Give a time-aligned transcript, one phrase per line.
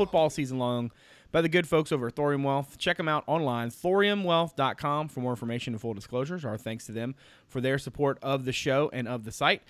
[0.00, 0.90] football season long
[1.30, 2.78] by the good folks over at Thorium Wealth.
[2.78, 6.42] Check them out online, thoriumwealth.com, for more information and full disclosures.
[6.42, 7.14] Our thanks to them
[7.48, 9.60] for their support of the show and of the site.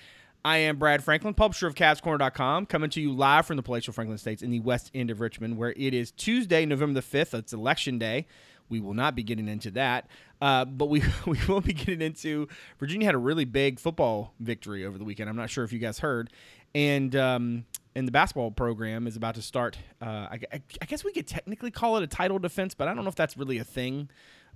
[0.45, 4.15] I am Brad Franklin, publisher of CavsCorner.com, coming to you live from the palatial Franklin
[4.15, 7.37] Estates in the west end of Richmond, where it is Tuesday, November the 5th.
[7.37, 8.29] It's election day.
[8.69, 10.07] We will not be getting into that,
[10.41, 12.47] uh, but we, we will be getting into
[12.79, 15.29] Virginia had a really big football victory over the weekend.
[15.29, 16.31] I'm not sure if you guys heard.
[16.75, 19.77] And um, and the basketball program is about to start.
[20.01, 23.05] Uh, I, I, guess we could technically call it a title defense, but I don't
[23.05, 24.09] know if that's really a thing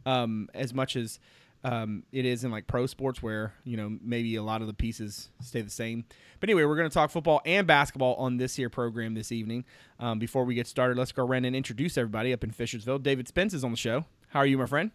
[0.07, 1.19] um, as much as
[1.65, 4.75] um, it is in like pro sports where you know maybe a lot of the
[4.75, 6.05] pieces stay the same.
[6.39, 9.65] But anyway, we're going to talk football and basketball on this here program this evening.
[9.98, 13.03] Um, before we get started, let's go around and introduce everybody up in Fishersville.
[13.03, 14.05] David Spence is on the show.
[14.29, 14.91] How are you, my friend?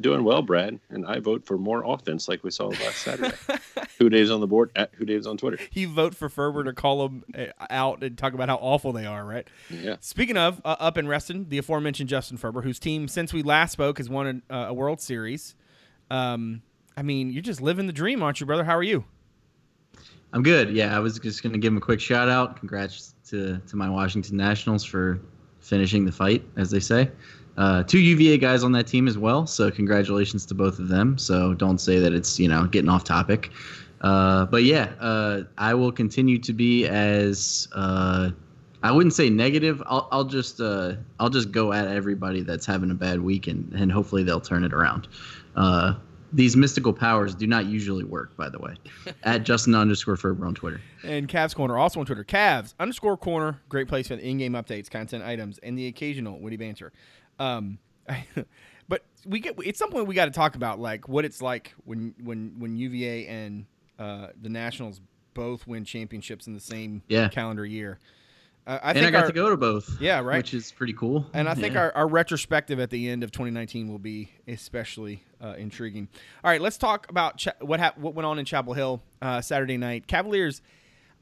[0.00, 3.36] Doing well, Brad, and I vote for more offense like we saw last Saturday.
[4.00, 5.58] HooDaves on the board at HooDaves on Twitter.
[5.72, 9.06] You vote for Ferber to call them uh, out and talk about how awful they
[9.06, 9.46] are, right?
[9.70, 9.96] Yeah.
[10.00, 13.72] Speaking of uh, up in Reston, the aforementioned Justin Ferber, whose team since we last
[13.72, 15.54] spoke has won a, uh, a World Series.
[16.10, 16.62] Um,
[16.96, 18.64] I mean, you're just living the dream, aren't you, brother?
[18.64, 19.04] How are you?
[20.32, 20.70] I'm good.
[20.70, 22.58] Yeah, I was just going to give him a quick shout out.
[22.58, 25.20] Congrats to to my Washington Nationals for
[25.60, 27.08] finishing the fight, as they say
[27.56, 29.46] uh, two UVA guys on that team as well.
[29.46, 31.18] So congratulations to both of them.
[31.18, 33.50] So don't say that it's you know getting off topic.
[34.02, 38.30] Uh, but yeah, uh, I will continue to be as uh,
[38.82, 39.82] I wouldn't say negative.
[39.86, 43.72] I'll, I'll just uh, I'll just go at everybody that's having a bad week and,
[43.72, 45.08] and hopefully they'll turn it around.
[45.56, 45.94] Uh,
[46.32, 48.74] these mystical powers do not usually work, by the way.
[49.22, 50.80] at Justin underscore Ferber on Twitter.
[51.02, 52.24] And Cavs Corner also on Twitter.
[52.24, 53.60] Cavs underscore corner.
[53.68, 56.92] Great place for the in game updates, content items, and the occasional witty banter.
[57.38, 57.78] Um,
[58.88, 61.74] but we get at some point we got to talk about like what it's like
[61.84, 63.66] when when when UVA and
[63.98, 65.00] uh, the Nationals
[65.34, 67.28] both win championships in the same yeah.
[67.28, 67.98] calendar year.
[68.66, 70.00] Uh, I and think I got our, to go to both.
[70.00, 70.38] Yeah, right.
[70.38, 71.24] Which is pretty cool.
[71.32, 71.82] And I think yeah.
[71.82, 76.08] our, our retrospective at the end of 2019 will be especially uh, intriguing.
[76.42, 79.40] All right, let's talk about Ch- what ha- what went on in Chapel Hill uh,
[79.40, 80.08] Saturday night.
[80.08, 80.62] Cavaliers.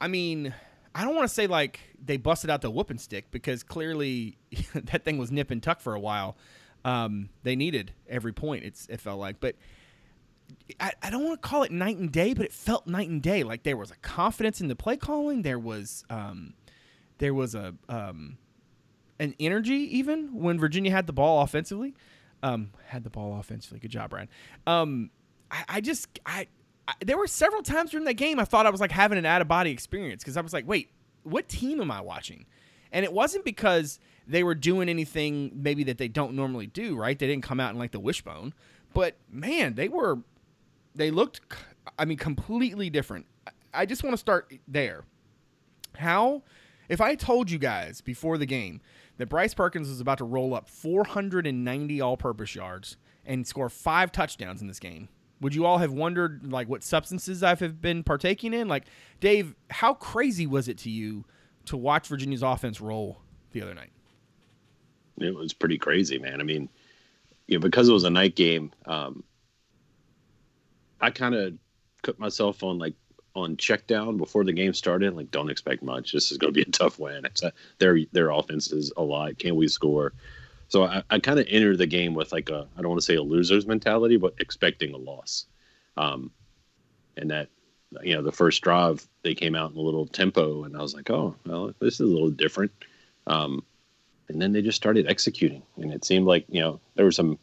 [0.01, 0.55] I mean,
[0.95, 4.37] I don't want to say like they busted out the whooping stick because clearly
[4.73, 6.37] that thing was nip and tuck for a while.
[6.85, 8.63] Um, they needed every point.
[8.63, 9.55] It's it felt like, but
[10.79, 13.21] I, I don't want to call it night and day, but it felt night and
[13.21, 13.43] day.
[13.43, 15.41] Like there was a confidence in the play calling.
[15.41, 16.53] There was um,
[17.17, 18.37] there was a um,
[19.19, 21.93] an energy even when Virginia had the ball offensively.
[22.41, 23.79] Um, had the ball offensively.
[23.79, 24.29] Good job, Brian.
[24.65, 25.09] Um,
[25.51, 26.47] I, I just I
[26.87, 29.25] I, there were several times during that game I thought I was like having an
[29.25, 30.91] out of body experience because I was like, wait,
[31.23, 32.45] what team am I watching?
[32.91, 37.17] And it wasn't because they were doing anything maybe that they don't normally do, right?
[37.17, 38.53] They didn't come out in like the wishbone,
[38.93, 40.19] but man, they were,
[40.95, 41.41] they looked,
[41.99, 43.25] I mean, completely different.
[43.73, 45.03] I just want to start there.
[45.97, 46.43] How,
[46.87, 48.81] if I told you guys before the game
[49.17, 54.11] that Bryce Perkins was about to roll up 490 all purpose yards and score five
[54.11, 55.09] touchdowns in this game,
[55.41, 58.67] would you all have wondered like what substances I've been partaking in?
[58.67, 58.85] Like,
[59.19, 61.25] Dave, how crazy was it to you
[61.65, 63.91] to watch Virginia's offense roll the other night?
[65.17, 66.41] It was pretty crazy, man.
[66.41, 66.69] I mean,
[67.47, 69.23] you know, because it was a night game, um,
[70.99, 71.53] I kind of
[72.03, 72.95] put myself on like
[73.35, 75.13] on check down before the game started.
[75.15, 76.13] Like, don't expect much.
[76.13, 77.25] This is going to be a tough win.
[77.25, 79.37] It's a, their their offense is a lot.
[79.37, 80.13] Can we score?
[80.67, 83.05] So I, I kind of entered the game with like a I don't want to
[83.05, 85.45] say a loser's mentality, but expecting a loss.
[85.97, 86.31] Um,
[87.17, 87.49] and that
[88.03, 90.93] you know the first drive they came out in a little tempo, and I was
[90.93, 92.71] like, oh well, this is a little different.
[93.27, 93.63] Um,
[94.27, 97.37] and then they just started executing, and it seemed like you know there were some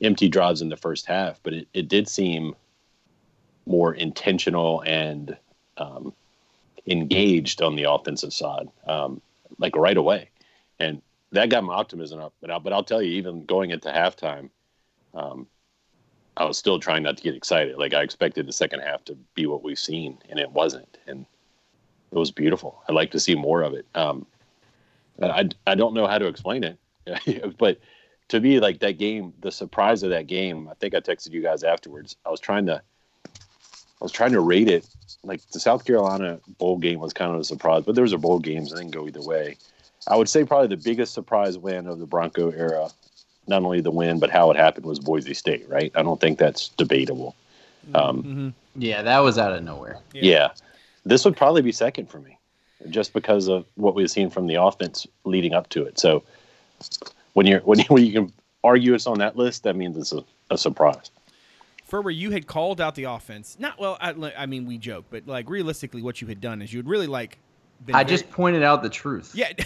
[0.00, 2.54] empty drives in the first half, but it, it did seem
[3.64, 5.36] more intentional and
[5.78, 6.12] um,
[6.86, 9.20] engaged on the offensive side, um,
[9.58, 10.30] like right away.
[10.78, 11.02] And
[11.32, 12.34] that got my optimism up.
[12.40, 14.50] But I'll, but I'll tell you, even going into halftime,
[15.14, 15.46] um,
[16.36, 17.78] I was still trying not to get excited.
[17.78, 20.98] Like I expected the second half to be what we've seen, and it wasn't.
[21.06, 21.26] And
[22.12, 22.82] it was beautiful.
[22.88, 23.86] I'd like to see more of it.
[23.94, 24.26] Um,
[25.20, 26.78] I I don't know how to explain it,
[27.58, 27.78] but
[28.28, 30.68] to me, like that game, the surprise of that game.
[30.68, 32.16] I think I texted you guys afterwards.
[32.24, 32.82] I was trying to,
[33.24, 34.86] I was trying to rate it.
[35.22, 38.18] Like the South Carolina bowl game was kind of a surprise, but there was a
[38.18, 39.56] bowl games and didn't go either way.
[40.08, 42.88] I would say probably the biggest surprise win of the Bronco era,
[43.46, 45.68] not only the win but how it happened was Boise State.
[45.68, 45.92] Right?
[45.94, 47.34] I don't think that's debatable.
[47.94, 48.48] Um, mm-hmm.
[48.76, 49.98] Yeah, that was out of nowhere.
[50.12, 50.22] Yeah.
[50.22, 50.48] yeah.
[51.04, 52.38] this would probably be second for me,
[52.90, 55.98] just because of what we've seen from the offense leading up to it.
[55.98, 56.22] So
[57.34, 58.32] when you're when you, when you can
[58.64, 61.10] argue it's on that list, that means it's a, a surprise.
[61.84, 63.56] Ferber, you had called out the offense.
[63.60, 63.96] Not well.
[64.00, 66.88] I, I mean, we joke, but like realistically, what you had done is you had
[66.88, 67.38] really like.
[67.88, 69.32] I very, just pointed out the truth.
[69.34, 69.52] Yeah.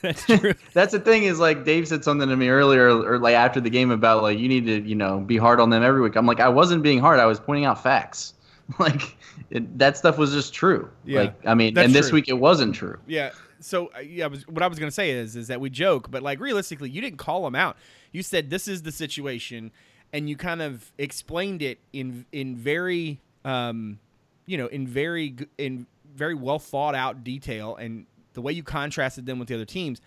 [0.02, 0.54] That's true.
[0.72, 3.70] That's the thing is like Dave said something to me earlier or like after the
[3.70, 6.16] game about like you need to you know be hard on them every week.
[6.16, 7.20] I'm like I wasn't being hard.
[7.20, 8.34] I was pointing out facts.
[8.78, 9.16] like
[9.50, 10.90] it, that stuff was just true.
[11.04, 12.16] Yeah, like I mean, and this true.
[12.16, 12.98] week it wasn't true.
[13.06, 13.30] Yeah.
[13.60, 16.22] So uh, yeah, was, what I was gonna say is is that we joke, but
[16.22, 17.76] like realistically, you didn't call them out.
[18.12, 19.72] You said this is the situation,
[20.12, 23.98] and you kind of explained it in in very um,
[24.46, 29.26] you know in very in very well thought out detail, and the way you contrasted
[29.26, 30.00] them with the other teams.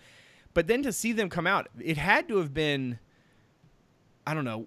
[0.52, 2.98] But then to see them come out, it had to have been,
[4.26, 4.66] I don't know,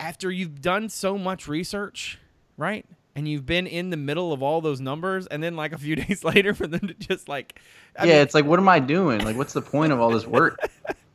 [0.00, 2.18] after you've done so much research,
[2.56, 2.84] right?
[3.16, 5.96] and you've been in the middle of all those numbers and then like a few
[6.04, 7.60] days later for them to just like
[7.96, 10.10] I yeah mean, it's like what am i doing like what's the point of all
[10.10, 10.58] this work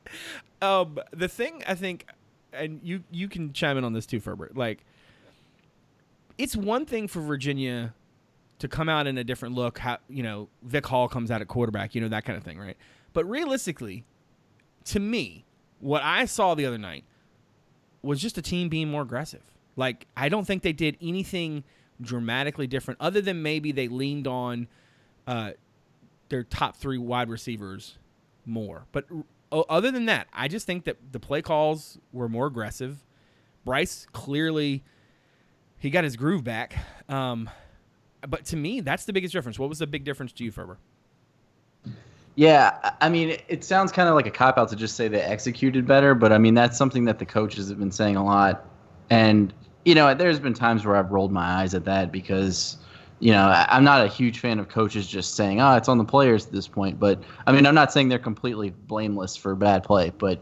[0.62, 2.06] um the thing i think
[2.54, 4.84] and you you can chime in on this too Ferbert like
[6.38, 7.94] it's one thing for virginia
[8.60, 11.48] to come out in a different look how you know vic hall comes out at
[11.48, 12.78] quarterback you know that kind of thing right
[13.14, 14.06] but realistically
[14.84, 15.46] to me
[15.80, 17.04] what i saw the other night
[18.02, 19.44] was just a team being more aggressive
[19.76, 21.64] like i don't think they did anything
[22.02, 24.68] dramatically different, other than maybe they leaned on
[25.28, 25.52] uh,
[26.30, 27.98] their top three wide receivers
[28.46, 28.86] more.
[28.92, 29.06] But
[29.52, 33.04] other than that, I just think that the play calls were more aggressive.
[33.66, 34.84] Bryce clearly
[35.78, 36.76] he got his groove back.
[37.08, 37.50] Um,
[38.28, 39.58] but to me, that's the biggest difference.
[39.58, 40.78] What was the big difference to you, Ferber?
[42.36, 45.22] Yeah, I mean, it sounds kind of like a cop out to just say they
[45.22, 48.66] executed better, but I mean, that's something that the coaches have been saying a lot.
[49.10, 49.54] And
[49.86, 52.78] you know, there's been times where I've rolled my eyes at that because,
[53.20, 56.06] you know, I'm not a huge fan of coaches just saying, "Oh, it's on the
[56.06, 59.84] players at this point." But I mean, I'm not saying they're completely blameless for bad
[59.84, 60.42] play, but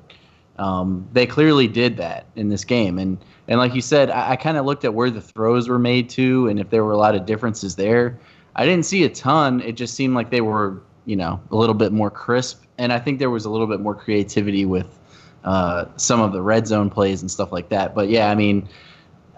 [0.57, 3.00] um, they clearly did that in this game.
[3.00, 3.18] And
[3.48, 6.09] and like you said, I, I kind of looked at where the throws were made
[6.12, 8.18] to, and if there were a lot of differences there.
[8.56, 9.62] I didn't see a ton.
[9.62, 12.98] It just seemed like they were, you know, a little bit more crisp, and I
[12.98, 15.00] think there was a little bit more creativity with
[15.44, 17.94] uh, some of the red zone plays and stuff like that.
[17.94, 18.68] But yeah, I mean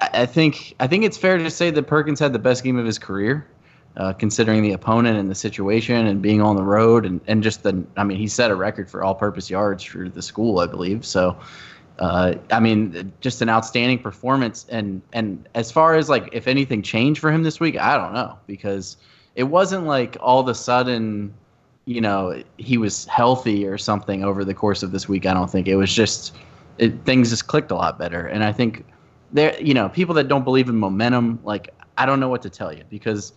[0.01, 2.85] I think I think it's fair to say that Perkins had the best game of
[2.85, 3.45] his career,
[3.99, 7.63] uh, considering the opponent and the situation and being on the road and, and just
[7.63, 11.05] the I mean he set a record for all-purpose yards for the school I believe
[11.05, 11.37] so.
[11.99, 16.81] Uh, I mean, just an outstanding performance, and and as far as like if anything
[16.81, 18.95] changed for him this week, I don't know because
[19.35, 21.33] it wasn't like all of a sudden,
[21.83, 25.25] you know, he was healthy or something over the course of this week.
[25.25, 26.37] I don't think it was just
[26.77, 28.85] it, things just clicked a lot better, and I think
[29.31, 32.49] there you know people that don't believe in momentum like i don't know what to
[32.49, 33.33] tell you because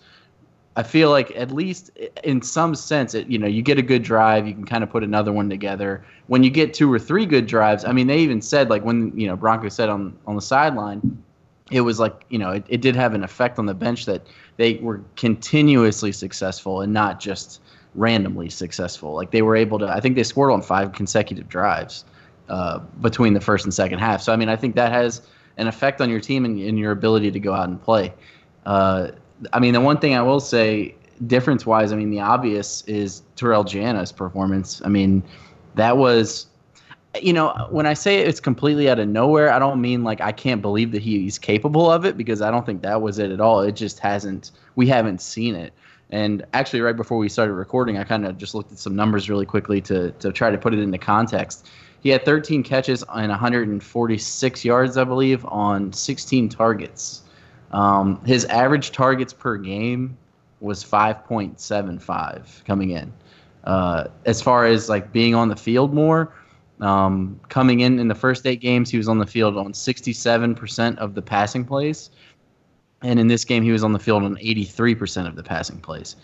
[0.77, 1.91] i feel like at least
[2.25, 4.91] in some sense it you know you get a good drive you can kind of
[4.91, 6.05] put another one together.
[6.29, 9.19] When you get two or three good drives i mean they even said like when
[9.19, 11.23] you know bronco said on on the sideline
[11.71, 14.27] it was like you know it, it did have an effect on the bench that
[14.57, 17.61] they were continuously successful and not just
[17.95, 19.15] randomly successful.
[19.15, 22.05] Like they were able to i think they scored on five consecutive drives
[22.49, 24.23] uh, between the first and second half.
[24.23, 25.23] So i mean i think that has
[25.57, 28.13] an effect on your team and, and your ability to go out and play.
[28.65, 29.09] Uh,
[29.53, 30.95] I mean, the one thing I will say,
[31.27, 34.83] difference wise, I mean, the obvious is Terrell Jana's performance.
[34.85, 35.23] I mean,
[35.75, 36.47] that was,
[37.21, 40.33] you know, when I say it's completely out of nowhere, I don't mean like I
[40.33, 43.31] can't believe that he, he's capable of it because I don't think that was it
[43.31, 43.61] at all.
[43.61, 45.73] It just hasn't, we haven't seen it.
[46.11, 49.31] And actually, right before we started recording, I kind of just looked at some numbers
[49.31, 51.69] really quickly to, to try to put it into context.
[52.03, 57.22] He had 13 catches and 146 yards, I believe, on 16 targets.
[57.73, 60.17] Um, his average targets per game
[60.61, 63.13] was 5.75 coming in.
[63.65, 66.33] Uh, as far as like being on the field more,
[66.81, 70.99] um, coming in in the first eight games, he was on the field on 67%
[70.99, 72.11] of the passing plays.
[73.03, 76.17] And in this game, he was on the field on 83% of the passing plays.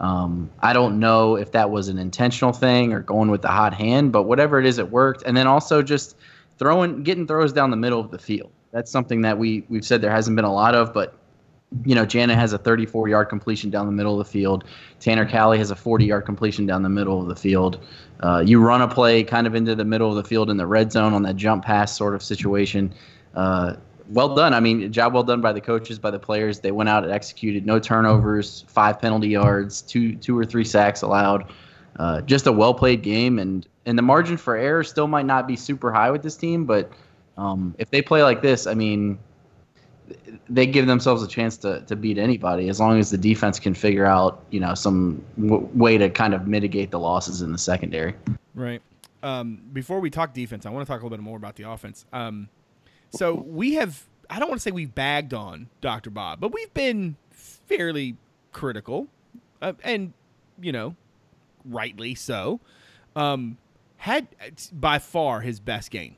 [0.00, 3.72] Um, I don't know if that was an intentional thing or going with the hot
[3.72, 5.22] hand, but whatever it is, it worked.
[5.24, 6.16] And then also just
[6.58, 8.52] throwing, getting throws down the middle of the field.
[8.76, 11.14] That's something that we we've said there hasn't been a lot of, but
[11.86, 14.64] you know, Jana has a 34 yard completion down the middle of the field.
[15.00, 17.82] Tanner Cowley has a 40 yard completion down the middle of the field.
[18.20, 20.66] Uh, you run a play kind of into the middle of the field in the
[20.66, 22.92] red zone on that jump pass sort of situation.
[23.34, 23.76] Uh,
[24.10, 24.52] well done.
[24.52, 26.60] I mean, job well done by the coaches, by the players.
[26.60, 27.64] They went out and executed.
[27.64, 31.50] No turnovers, five penalty yards, two two or three sacks allowed.
[31.98, 35.48] Uh, just a well played game, and and the margin for error still might not
[35.48, 36.92] be super high with this team, but
[37.36, 39.18] um, if they play like this, I mean,
[40.48, 43.74] they give themselves a chance to, to beat anybody as long as the defense can
[43.74, 47.58] figure out you know some w- way to kind of mitigate the losses in the
[47.58, 48.14] secondary.
[48.54, 48.82] Right.
[49.22, 51.68] Um, before we talk defense, I want to talk a little bit more about the
[51.68, 52.04] offense.
[52.12, 52.48] Um,
[53.10, 56.10] so we have I don't want to say we've bagged on Dr.
[56.10, 58.16] Bob, but we've been fairly
[58.52, 59.08] critical,
[59.60, 60.12] uh, and
[60.60, 60.96] you know,
[61.64, 62.60] rightly so.
[63.14, 63.58] Um,
[63.98, 64.28] had
[64.72, 66.16] by far his best game,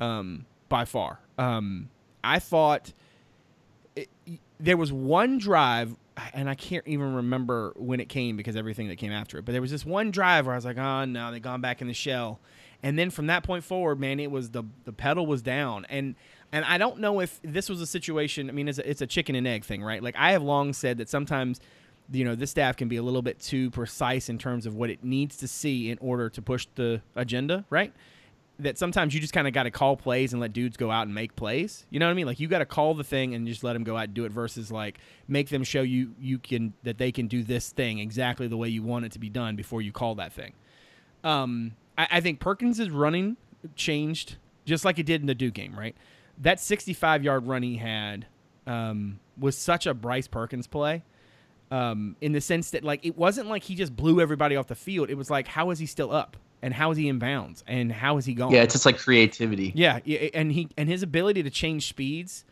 [0.00, 1.20] um, by far.
[1.36, 1.90] Um,
[2.24, 2.94] I thought
[3.94, 4.08] it,
[4.58, 5.94] there was one drive,
[6.32, 9.44] and I can't even remember when it came because everything that came after it.
[9.44, 11.82] But there was this one drive where I was like, "Oh no, they've gone back
[11.82, 12.40] in the shell,"
[12.82, 16.14] and then from that point forward, man, it was the the pedal was down, and
[16.52, 18.48] and I don't know if this was a situation.
[18.48, 20.02] I mean, it's a, it's a chicken and egg thing, right?
[20.02, 21.60] Like I have long said that sometimes
[22.12, 24.90] you know this staff can be a little bit too precise in terms of what
[24.90, 27.92] it needs to see in order to push the agenda right
[28.62, 31.06] that sometimes you just kind of got to call plays and let dudes go out
[31.06, 31.86] and make plays.
[31.90, 32.26] You know what i mean?
[32.26, 34.24] Like you got to call the thing and just let them go out and do
[34.24, 34.98] it versus like
[35.28, 38.68] make them show you you can that they can do this thing exactly the way
[38.68, 40.52] you want it to be done before you call that thing.
[41.24, 43.36] Um i, I think perkins is running
[43.76, 45.96] changed just like it did in the duke game right?
[46.38, 48.26] That 65 yard run he had
[48.66, 51.02] um, was such a bryce perkins play
[51.70, 54.74] um, in the sense that like it wasn't like he just blew everybody off the
[54.74, 55.10] field.
[55.10, 57.90] It was like how is he still up and how is he in bounds and
[57.90, 58.54] how is he going?
[58.54, 59.72] Yeah, it's just like creativity.
[59.74, 60.00] Yeah,
[60.34, 62.44] and he and his ability to change speeds.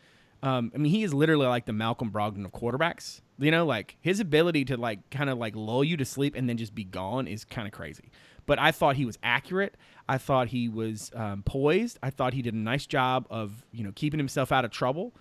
[0.42, 3.20] Um, I mean, he is literally like the Malcolm Brogdon of quarterbacks.
[3.38, 6.48] You know, like his ability to like kind of like lull you to sleep and
[6.48, 8.10] then just be gone is kind of crazy.
[8.46, 9.76] But I thought he was accurate.
[10.08, 11.98] I thought he was um, poised.
[12.02, 15.12] I thought he did a nice job of you know keeping himself out of trouble.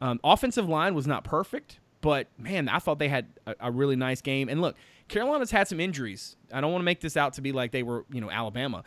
[0.00, 3.96] Um, offensive line was not perfect, but man, I thought they had a, a, really
[3.96, 4.48] nice game.
[4.48, 4.76] And look,
[5.08, 6.36] Carolina's had some injuries.
[6.52, 8.82] I don't want to make this out to be like they were, you know, Alabama,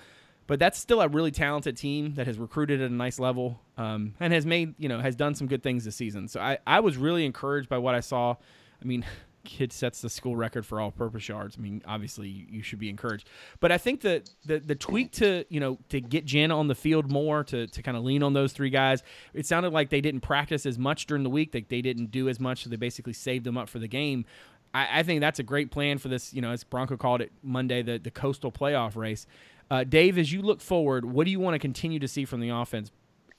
[0.47, 4.15] but that's still a really talented team that has recruited at a nice level um,
[4.19, 6.27] and has made, you know, has done some good things this season.
[6.27, 8.35] So I, I was really encouraged by what I saw.
[8.81, 9.05] I mean,
[9.45, 11.55] kid sets the school record for all-purpose yards.
[11.57, 13.29] I mean, obviously you, should be encouraged.
[13.59, 16.75] But I think that the the tweak to you know to get Jana on the
[16.75, 19.01] field more to to kind of lean on those three guys.
[19.33, 21.53] It sounded like they didn't practice as much during the week.
[21.53, 24.25] That they didn't do as much, so they basically saved them up for the game.
[24.73, 26.33] I, I think that's a great plan for this.
[26.33, 29.25] You know, as Bronco called it Monday, the the coastal playoff race.
[29.71, 32.39] Uh, Dave, as you look forward, what do you want to continue to see from
[32.39, 32.91] the offense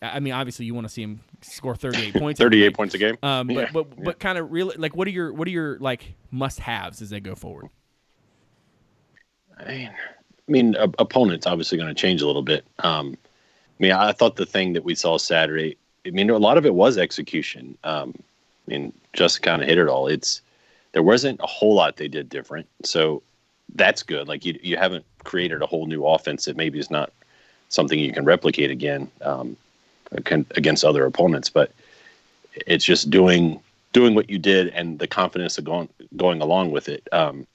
[0.02, 2.40] I mean, obviously, you want to see him score 38 points.
[2.40, 3.18] 38 points a game.
[3.22, 3.70] Um, but yeah.
[3.72, 4.04] but yeah.
[4.04, 7.10] but kind of really like, what are your what are your like must haves as
[7.10, 7.68] they go forward?
[9.58, 12.64] I mean, I mean, opponents obviously going to change a little bit.
[12.78, 13.16] Um,
[13.78, 15.76] I mean, I thought the thing that we saw Saturday.
[16.06, 17.76] I mean, a lot of it was execution.
[17.84, 20.06] Um, I mean, just kind of hit it all.
[20.06, 20.40] It's
[20.92, 23.22] there wasn't a whole lot they did different, so
[23.74, 24.28] that's good.
[24.28, 27.12] Like you, you haven't created a whole new offense that maybe is not
[27.68, 29.10] something you can replicate again.
[29.22, 29.56] Um,
[30.12, 31.50] against other opponents.
[31.50, 31.72] But
[32.66, 33.60] it's just doing
[33.92, 37.06] doing what you did and the confidence of going going along with it.
[37.12, 37.46] Um,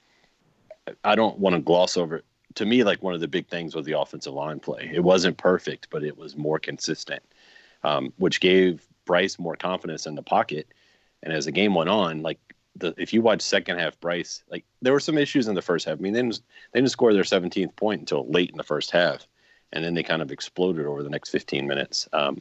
[1.04, 2.22] I don't want to gloss over.
[2.54, 4.90] To me, like one of the big things was the offensive line play.
[4.92, 7.22] It wasn't perfect, but it was more consistent,
[7.84, 10.66] um, which gave Bryce more confidence in the pocket.
[11.22, 12.38] And as the game went on, like
[12.78, 15.86] the if you watch second half Bryce, like there were some issues in the first
[15.86, 15.98] half.
[15.98, 16.40] I mean, they didn't,
[16.72, 19.26] they didn't score their 17th point until late in the first half
[19.72, 22.08] and then they kind of exploded over the next 15 minutes.
[22.12, 22.40] Um,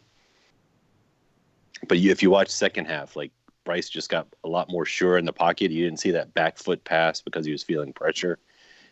[1.87, 3.31] but you, if you watch second half, like
[3.63, 5.71] Bryce just got a lot more sure in the pocket.
[5.71, 8.39] You didn't see that back foot pass because he was feeling pressure.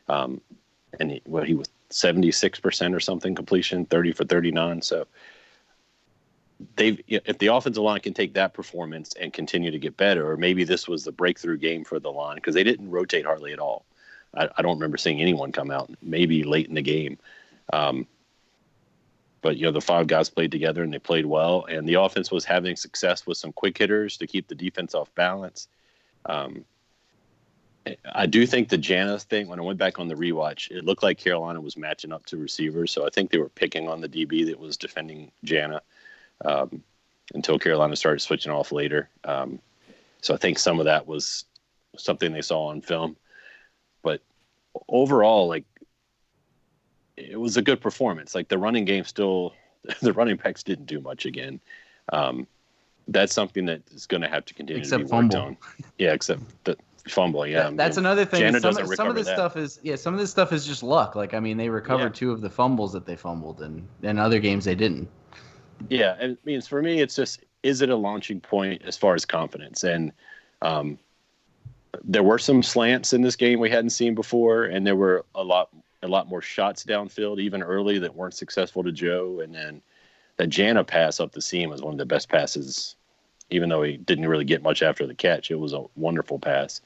[0.10, 0.42] Um,
[1.00, 4.82] and he, well, he was 76% or something completion, 30 for 39.
[4.82, 5.08] So
[6.76, 10.38] they've, if the offensive line can take that performance and continue to get better, or
[10.38, 13.60] maybe this was the breakthrough game for the line because they didn't rotate hardly at
[13.60, 13.86] all.
[14.36, 17.18] I, I, don't remember seeing anyone come out, maybe late in the game.
[17.72, 18.08] Um,
[19.44, 22.32] but you know the five guys played together and they played well and the offense
[22.32, 25.68] was having success with some quick hitters to keep the defense off balance
[26.26, 26.66] um,
[28.16, 31.04] i do think the Jana thing when i went back on the rewatch it looked
[31.04, 34.10] like carolina was matching up to receivers so i think they were picking on the
[34.10, 35.82] db that was defending Jana
[36.44, 36.84] um,
[37.34, 39.60] until carolina started switching off later um,
[40.22, 41.46] so i think some of that was
[41.98, 43.16] something they saw on film
[44.02, 44.22] but
[44.90, 45.66] overall like
[47.18, 48.36] it was a good performance.
[48.36, 49.54] Like the running game still,
[50.02, 51.60] the running backs didn't do much again.
[52.12, 52.48] Um,
[53.08, 55.38] that's something that is going to have to continue except to be fumble.
[55.38, 55.58] worked on.
[55.98, 57.46] Yeah, except the fumble.
[57.46, 58.58] Yeah, that, that's another thing.
[58.60, 59.36] some, some of this that.
[59.36, 61.16] stuff is yeah, some of this stuff is just luck.
[61.16, 62.20] Like I mean, they recovered yeah.
[62.20, 65.10] two of the fumbles that they fumbled, and in other games they didn't.
[65.90, 69.26] Yeah, it means for me, it's just is it a launching point as far as
[69.26, 70.12] confidence and.
[70.62, 70.98] Um,
[72.04, 75.44] there were some slants in this game we hadn't seen before, and there were a
[75.44, 75.70] lot
[76.04, 79.40] a lot more shots downfield, even early that weren't successful to Joe.
[79.40, 79.82] And then
[80.38, 82.96] that Jana pass up the seam was one of the best passes,
[83.50, 85.50] even though he didn't really get much after the catch.
[85.50, 86.82] It was a wonderful pass.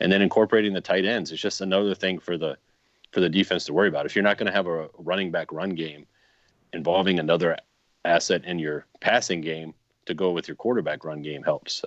[0.00, 2.56] And then incorporating the tight ends is just another thing for the
[3.12, 4.04] for the defense to worry about.
[4.04, 6.06] If you're not going to have a running back run game
[6.72, 7.56] involving another
[8.06, 9.74] asset in your passing game,
[10.06, 11.84] to go with your quarterback run game helps.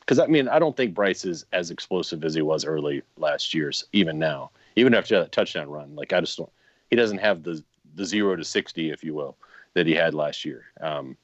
[0.00, 3.54] Because I mean, I don't think Bryce is as explosive as he was early last
[3.54, 5.96] year's, even now, even after that touchdown run.
[5.96, 6.52] Like I just don't,
[6.90, 7.62] he doesn't have the
[7.94, 9.36] the zero to sixty, if you will,
[9.74, 10.66] that he had last year.
[10.80, 11.16] Um,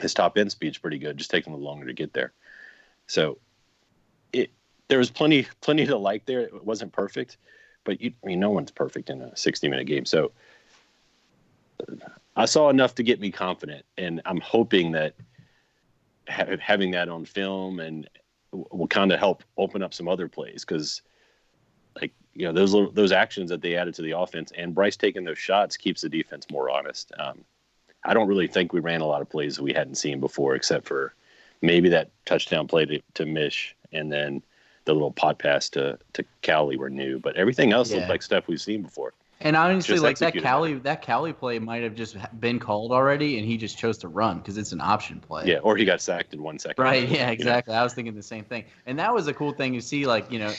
[0.00, 2.32] his top end speed's pretty good, just taking a little longer to get there.
[3.06, 3.38] So
[4.32, 4.50] it
[4.88, 6.40] there was plenty plenty to like there.
[6.40, 7.36] It wasn't perfect,
[7.84, 10.04] but you, I mean, no one's perfect in a sixty minute game.
[10.04, 10.32] So
[12.38, 15.16] I saw enough to get me confident, and I'm hoping that
[16.28, 18.08] ha- having that on film and
[18.52, 21.02] will kind of help open up some other plays because,
[22.00, 24.96] like you know, those little, those actions that they added to the offense and Bryce
[24.96, 27.10] taking those shots keeps the defense more honest.
[27.18, 27.44] Um,
[28.04, 30.54] I don't really think we ran a lot of plays that we hadn't seen before,
[30.54, 31.14] except for
[31.60, 34.42] maybe that touchdown play to, to Misch and then
[34.84, 37.96] the little pot pass to to Cowley were new, but everything else Yeah.
[37.96, 39.12] looked like stuff we've seen before.
[39.40, 43.46] And honestly, like that Cowley, that Cowley play might have just been called already, and
[43.46, 45.46] he just chose to run because it's an option play.
[45.46, 46.82] Yeah, or he got sacked in one second.
[46.82, 47.08] Right.
[47.08, 47.26] You Yeah.
[47.26, 47.32] know?
[47.32, 47.74] Exactly.
[47.74, 50.06] I was thinking the same thing, and that was a cool thing to see.
[50.06, 50.52] Like you know,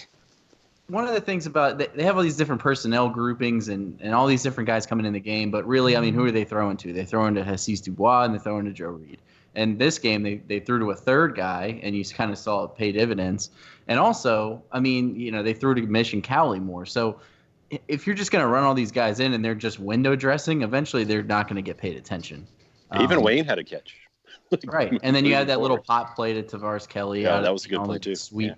[0.88, 4.14] one of the things about they, they have all these different personnel groupings and and
[4.14, 6.46] all these different guys coming in the game, but really, I mean, who are they
[6.46, 6.94] throwing to?
[6.94, 9.20] They throw into Hasise Dubois and they throw into Joe Reed.
[9.56, 12.64] And this game, they they threw to a third guy, and you kind of saw
[12.64, 13.50] it pay dividends.
[13.90, 16.86] And also, I mean, you know, they threw to Mission Cowley more.
[16.86, 17.20] So
[17.88, 20.62] if you're just going to run all these guys in and they're just window dressing,
[20.62, 22.48] eventually they're not going to get paid attention.
[23.00, 23.96] Even Um, Wayne had a catch.
[24.66, 27.22] Right, and then you had that little pop play to Tavares Kelly.
[27.22, 28.16] Yeah, that was a good play too.
[28.16, 28.56] Sweep.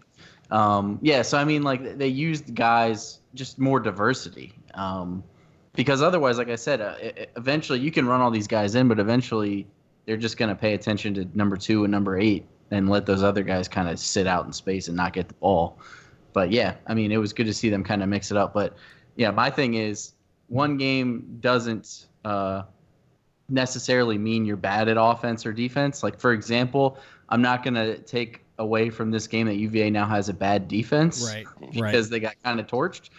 [0.50, 4.54] Um, yeah, so I mean, like they used guys just more diversity.
[4.74, 5.22] Um,
[5.74, 6.96] because otherwise, like I said, uh,
[7.36, 9.68] eventually you can run all these guys in, but eventually
[10.06, 13.24] they're just going to pay attention to number two and number eight and let those
[13.24, 15.78] other guys kind of sit out in space and not get the ball.
[16.34, 18.54] But yeah, I mean, it was good to see them kind of mix it up.
[18.54, 18.76] But
[19.22, 20.14] yeah, my thing is
[20.48, 22.64] one game doesn't uh,
[23.50, 26.02] necessarily mean you're bad at offense or defense.
[26.02, 26.98] Like for example,
[27.30, 30.68] I'm not going to take away from this game that UVA now has a bad
[30.68, 31.46] defense Right.
[31.62, 31.72] Right.
[31.72, 33.12] because they got kind of torched.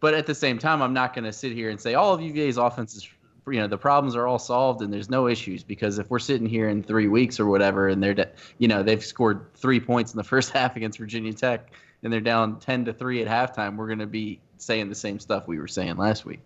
[0.00, 2.22] But at the same time, I'm not going to sit here and say all of
[2.22, 3.06] UVA's offense is,
[3.46, 6.46] you know, the problems are all solved and there's no issues because if we're sitting
[6.46, 10.14] here in three weeks or whatever and they're, de- you know, they've scored three points
[10.14, 11.70] in the first half against Virginia Tech
[12.02, 15.18] and they're down 10 to three at halftime, we're going to be saying the same
[15.18, 16.40] stuff we were saying last week.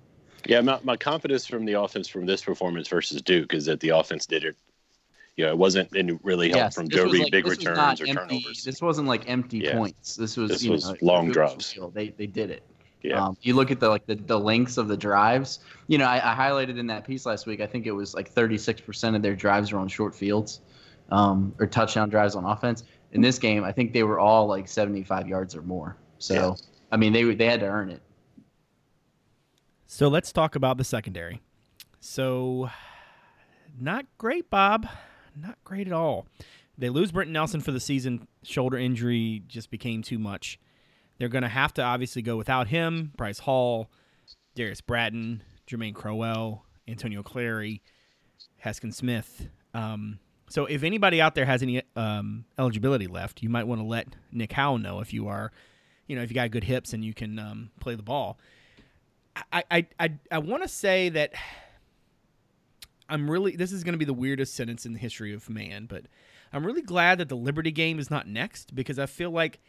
[0.47, 3.91] Yeah, my, my confidence from the offense from this performance versus Duke is that the
[3.91, 4.57] offense did it.
[5.37, 8.07] You know, it wasn't any really help Yes, from Joe Reed like- big returns or
[8.07, 8.63] empty- turnovers.
[8.63, 9.77] This wasn't like empty Yeah.
[9.77, 10.15] points.
[10.17, 11.77] This was This you was know, long drives.
[11.93, 12.63] They they did it.
[13.03, 15.61] yeah, Um, you look at the like the, the lengths of the drives.
[15.89, 17.61] You know, I, I highlighted in that piece last week.
[17.61, 20.61] I think it was like 36% of their drives were on short fields,
[21.11, 22.85] um, or touchdown drives on offense.
[23.13, 25.97] In this game, I think they were all like 75 yards or more.
[26.19, 26.57] So.
[26.95, 28.01] I mean, they they had to earn it.
[29.85, 31.41] So let's talk about the secondary.
[31.99, 32.71] So,
[33.77, 34.87] not great, Bob.
[35.35, 36.29] Not great at all.
[36.79, 38.29] They lose Brenton Nelson for the season.
[38.45, 40.61] Shoulder injury just became too much.
[41.19, 43.11] They're going to have to obviously go without him.
[43.17, 43.91] Bryce Hall,
[44.55, 47.83] Darrius Bratton, Germane Crowell, Antonio Clary,
[48.65, 49.49] Heskin Smith.
[49.75, 53.85] Um, so if anybody out there has any um, eligibility left, you might want to
[53.85, 55.51] let Nick Howell know if you are,
[56.07, 58.39] you know, if you got good hips and you can um, play the ball.
[59.53, 61.33] I I I, I want to say that
[63.09, 65.87] I'm really this is going to be the weirdest sentence in the history of man,
[65.87, 66.05] but
[66.53, 69.61] I'm really glad that the Liberty game is not next because I feel like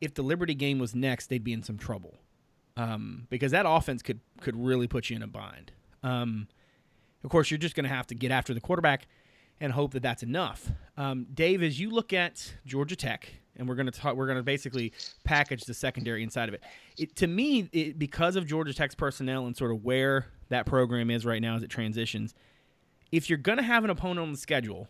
[0.00, 2.18] if the Liberty game was next, they'd be in some trouble.
[2.76, 5.72] Um, because that offense could could really put you in a bind.
[6.02, 6.48] Um,
[7.24, 9.08] of course, you're just going to have to get after the quarterback
[9.60, 10.70] and hope that that's enough.
[10.96, 14.38] Um, Dave, as you look at Georgia Tech, and we're going to talk, we're going
[14.38, 14.92] to basically
[15.24, 16.62] package the secondary inside of it.
[16.96, 21.10] It to me, it, because of Georgia Tech's personnel and sort of where that program
[21.10, 22.34] is right now as it transitions,
[23.12, 24.88] if you're going to have an opponent on the schedule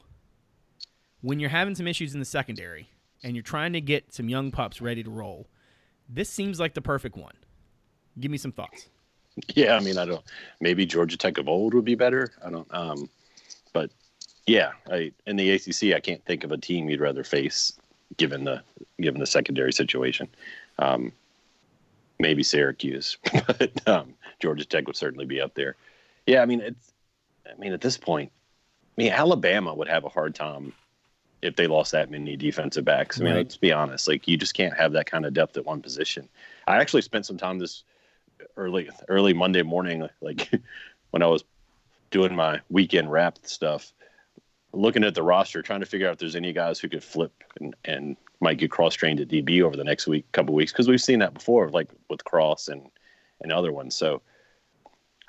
[1.20, 2.90] when you're having some issues in the secondary
[3.22, 5.48] and you're trying to get some young pups ready to roll,
[6.08, 7.34] this seems like the perfect one.
[8.20, 8.88] Give me some thoughts.
[9.54, 9.74] yeah.
[9.74, 10.24] I mean, I don't.
[10.60, 12.30] Maybe Georgia Tech of old would be better.
[12.44, 12.68] I don't.
[12.74, 13.08] Um,
[13.72, 13.90] but
[14.46, 17.78] yeah, I in the ACC, I can't think of a team you'd rather face
[18.16, 18.62] given the
[19.00, 20.28] given the secondary situation.
[20.78, 21.12] Um,
[22.18, 23.16] maybe Syracuse,
[23.46, 25.76] but um, Georgia Tech would certainly be up there.
[26.26, 26.92] Yeah, I mean, it's.
[27.46, 28.30] I mean, at this point,
[28.98, 30.74] I mean, Alabama would have a hard time
[31.40, 33.18] if they lost that many defensive backs.
[33.18, 33.38] I mean, Right.
[33.38, 34.06] let's be honest.
[34.06, 36.28] Like, you just can't have that kind of depth at one position.
[36.66, 37.84] I actually spent some time this
[38.56, 40.50] early early Monday morning, like
[41.10, 41.42] when I was
[42.10, 43.92] doing my weekend wrap stuff,
[44.72, 47.32] looking at the roster, trying to figure out if there's any guys who could flip
[47.60, 50.88] and, and might get cross trained at DB over the next week, couple weeks, because
[50.88, 52.88] we've seen that before, like with Cross and
[53.40, 53.94] and other ones.
[53.96, 54.20] So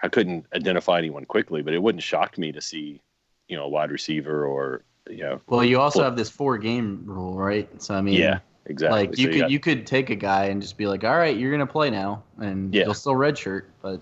[0.02, 3.02] I couldn't identify anyone quickly, but it wouldn't shock me to see,
[3.48, 6.58] you know, a wide receiver or you know, Well, you also Well- have this four
[6.58, 7.68] game rule, right?
[7.82, 9.08] So I mean, yeah, exactly.
[9.08, 11.18] like you So could got- you could take a guy and just be like, all
[11.18, 12.86] right, you're gonna play now, and Yeah.
[12.86, 14.02] you'll still redshirt, but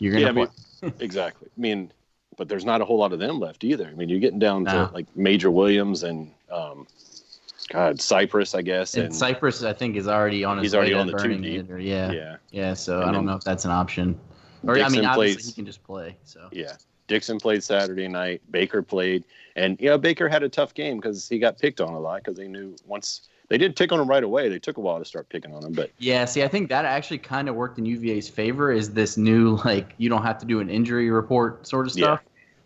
[0.00, 0.46] you're gonna Yeah, I play.
[0.82, 1.48] mean, exactly.
[1.56, 1.92] I mean,
[2.40, 3.86] but there's not a whole lot of them left either.
[3.86, 4.86] I mean, you're getting down No.
[4.86, 6.86] to like Major Williams and um,
[7.68, 10.94] God Cypress, I guess, and and, Cypress, I think, is already on his He's already
[10.94, 11.66] on the two deep.
[11.80, 12.36] yeah, yeah.
[12.50, 14.18] yeah, So And I don't know if that's an option.
[14.66, 16.16] Or I Dixon mean, obviously plays- he can just play.
[16.24, 16.72] So yeah.
[17.08, 18.40] Dixon played Saturday night.
[18.50, 19.24] Baker played,
[19.54, 22.24] and you know Baker had a tough game because he got picked on a lot
[22.24, 24.48] because they knew once they did pick on him right away.
[24.48, 26.86] They took a while to start picking on him, but yeah, see, I think that
[26.86, 28.72] actually kind of worked in UVA's favor.
[28.72, 32.20] Is this new like you don't have to do an injury report sort of stuff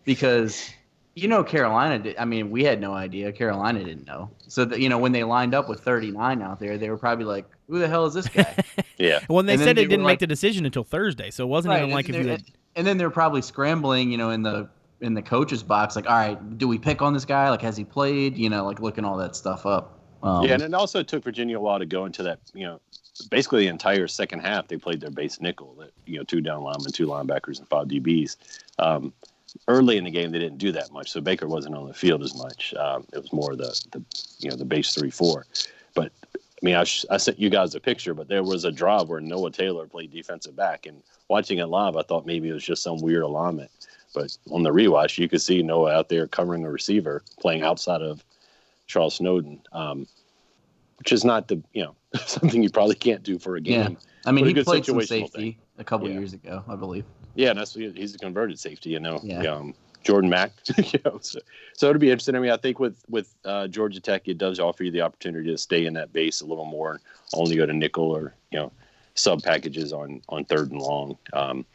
[0.05, 0.69] because
[1.15, 2.15] you know Carolina did.
[2.17, 3.31] I mean, we had no idea.
[3.31, 4.29] Carolina didn't know.
[4.47, 7.25] So that you know when they lined up with 39 out there, they were probably
[7.25, 8.55] like, "Who the hell is this guy?"
[8.97, 11.43] yeah, When they And said they they didn't like- make the decision until Thursday, so
[11.43, 12.43] it wasn't Right, even like and if you had.
[12.75, 14.69] and then they're probably scrambling, you know, in the
[15.01, 17.49] in the coach's box, like, all right, do we pick on this guy?
[17.49, 18.37] Like, has he played?
[18.37, 19.99] You know, like looking all that stuff up.
[20.23, 22.39] Um, yeah, and it also took Virginia a while to go into that.
[22.53, 22.81] You know,
[23.29, 25.75] basically the entire second half they played their base nickel.
[25.79, 28.37] That you know, two down linemen, two linebackers, and five DBs.
[28.79, 29.13] Um,
[29.67, 32.23] early in the game, they didn't do that much, so Baker wasn't on the field
[32.23, 32.73] as much.
[32.75, 34.03] Um, it was more the, the
[34.39, 35.45] you know the base three four.
[35.93, 38.71] But I mean, I, sh- I sent you guys a picture, but there was a
[38.71, 42.53] drive where Noah Taylor played defensive back, and watching it live, I thought maybe it
[42.53, 43.71] was just some weird alignment.
[44.13, 48.01] But on the rewatch, you could see Noah out there covering a receiver, playing outside
[48.01, 48.23] of
[48.87, 50.07] Charles Snowden, um,
[50.99, 53.89] which is not the you know something you probably can't do for a Yeah.
[54.25, 55.55] I mean, he played some safety thing.
[55.77, 56.15] a couple Yeah.
[56.19, 57.05] years ago, I believe.
[57.35, 59.19] Yeah, and that's he's a converted safety, you know.
[59.23, 59.43] Yeah.
[59.43, 61.17] Um, Jordan Mack, you know.
[61.21, 61.39] So,
[61.73, 62.35] so it'll be interesting.
[62.35, 65.49] I mean, I think with with uh, Georgia Tech, it does offer you the opportunity
[65.51, 66.99] to stay in that base a little more, and
[67.33, 68.71] only go to nickel or you know
[69.15, 71.17] sub packages on on third and long.
[71.33, 71.65] Um,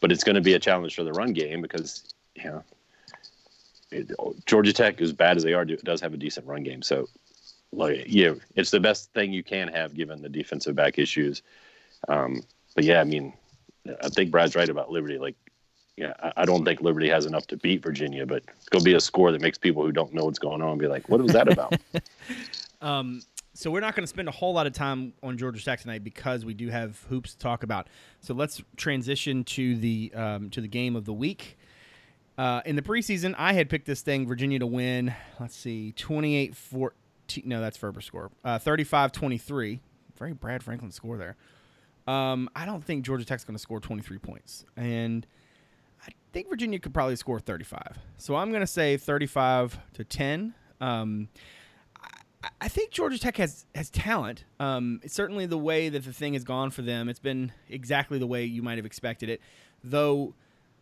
[0.00, 2.62] but it's going to be a challenge for the run game because you know
[3.92, 4.10] it,
[4.46, 6.82] Georgia Tech, as bad as they are, do, does have a decent run game.
[6.82, 7.08] So,
[7.72, 11.42] like, yeah, it's the best thing you can have given the defensive back issues.
[12.08, 12.42] Um,
[12.74, 13.32] but yeah, I mean,
[14.02, 15.18] I think Brad's right about Liberty.
[15.18, 15.36] Like,
[15.96, 18.94] yeah, I, I don't think Liberty has enough to beat Virginia, but it's gonna be
[18.94, 21.32] a score that makes people who don't know what's going on be like, "What was
[21.32, 21.74] that about?"
[22.82, 23.22] Um,
[23.54, 26.02] so we're not going to spend a whole lot of time on Georgia Tech tonight
[26.02, 27.88] because we do have hoops to talk about.
[28.20, 31.58] So let's transition to the um, to the game of the week.
[32.36, 35.14] Uh, in the preseason, I had picked this thing Virginia to win.
[35.38, 37.44] Let's see, 28 14.
[37.46, 38.30] No, that's Ferber score.
[38.44, 39.80] Uh, 35 23.
[40.18, 41.36] Very Brad Franklin score there.
[42.06, 44.64] Um, I don't think Georgia Tech's going to score 23 points.
[44.76, 45.26] And
[46.06, 47.98] I think Virginia could probably score 35.
[48.18, 50.54] So I'm going to say 35 to 10.
[50.80, 51.28] Um,
[52.42, 54.44] I- I think Georgia Tech has has talent.
[54.58, 58.26] Um, certainly the way that the thing has gone for them, it's been exactly the
[58.26, 59.40] way you might have expected it.
[59.84, 60.34] Though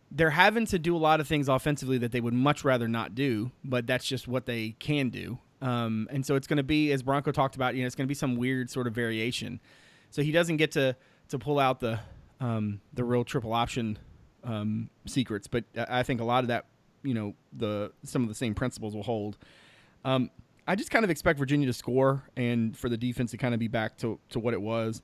[0.09, 3.13] they're having to do a lot of things offensively that they would much rather not
[3.15, 5.37] do, but that's just what they can do.
[5.61, 8.05] Um, and so it's going to be, as Bronco talked about, you know, it's going
[8.07, 9.59] to be some weird sort of variation.
[10.09, 10.95] So he doesn't get to
[11.31, 11.99] to pull out the
[12.39, 13.97] um, the real triple option
[14.43, 16.65] um, secrets, but I think a lot of that,
[17.03, 19.37] you know, the some of the same principles will hold.
[20.05, 20.29] Um,
[20.67, 23.59] I just kind of expect Virginia to score and for the defense to kind of
[23.59, 25.01] be back to, to what it was.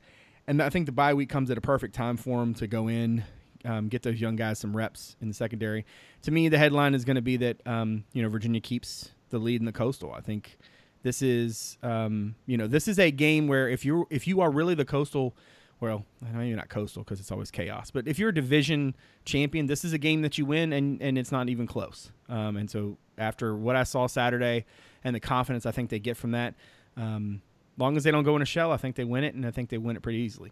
[0.47, 2.87] And I think the bye week comes at a perfect time for them to go
[2.87, 3.23] in,
[3.65, 5.85] um, get those young guys some reps in the secondary.
[6.23, 9.39] To me, the headline is going to be that um, you know Virginia keeps the
[9.39, 10.13] lead in the coastal.
[10.13, 10.57] I think
[11.03, 14.49] this is um, you know this is a game where if you if you are
[14.49, 15.35] really the coastal
[15.79, 17.91] well, I know you're not coastal because it's always chaos.
[17.91, 21.17] But if you're a division champion, this is a game that you win, and and
[21.17, 22.11] it's not even close.
[22.29, 24.65] Um, and so after what I saw Saturday
[25.03, 26.55] and the confidence I think they get from that,
[26.95, 27.41] um,
[27.77, 29.51] long as they don't go in a shell, I think they win it, and I
[29.51, 30.51] think they win it pretty easily.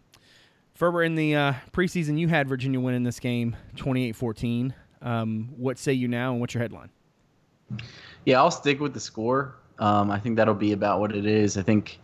[0.73, 4.73] Ferber, in the uh, preseason, you had Virginia winning this game 28-14.
[5.01, 6.89] Um, what say you now, and what's your headline?
[8.25, 9.55] Yeah, I'll stick with the score.
[9.79, 11.57] Um, I think that'll be about what it is.
[11.57, 11.99] I think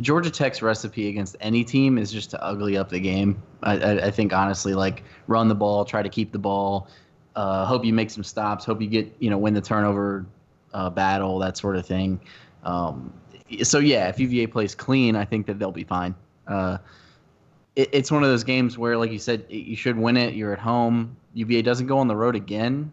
[0.00, 3.42] Georgia Tech's recipe against any team is just to ugly up the game.
[3.62, 6.88] I, I, I think honestly, like run the ball, try to keep the ball.
[7.34, 8.64] Uh, hope you make some stops.
[8.64, 10.26] Hope you get you know win the turnover
[10.74, 12.20] uh, battle, that sort of thing.
[12.62, 13.12] Um,
[13.62, 16.14] so yeah, if UVA plays clean, I think that they'll be fine.
[16.46, 16.78] Uh,
[17.74, 20.34] it, it's one of those games where, like you said, you should win it.
[20.34, 21.16] You're at home.
[21.34, 22.92] UVA doesn't go on the road again,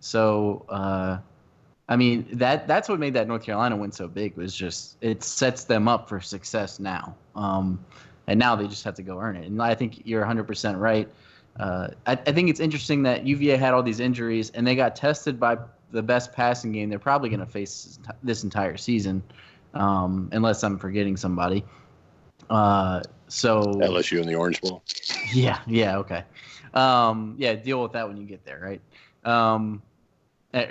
[0.00, 0.64] so.
[1.90, 5.24] I mean that that's what made that North Carolina win so big was just it
[5.24, 7.84] sets them up for success now, um,
[8.28, 9.46] and now they just have to go earn it.
[9.46, 11.08] And I think you're 100 percent right.
[11.58, 14.94] Uh, I, I think it's interesting that UVA had all these injuries and they got
[14.94, 15.58] tested by
[15.90, 19.20] the best passing game they're probably going to face this entire season,
[19.74, 21.64] um, unless I'm forgetting somebody.
[22.48, 24.82] Uh, so LSU in the Orange Bowl.
[25.34, 26.22] yeah, yeah, okay.
[26.72, 28.80] Um, yeah, deal with that when you get there, right?
[29.24, 29.82] Um,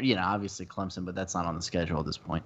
[0.02, 2.44] you know, obviously Clemson, but that's not on the schedule at this point.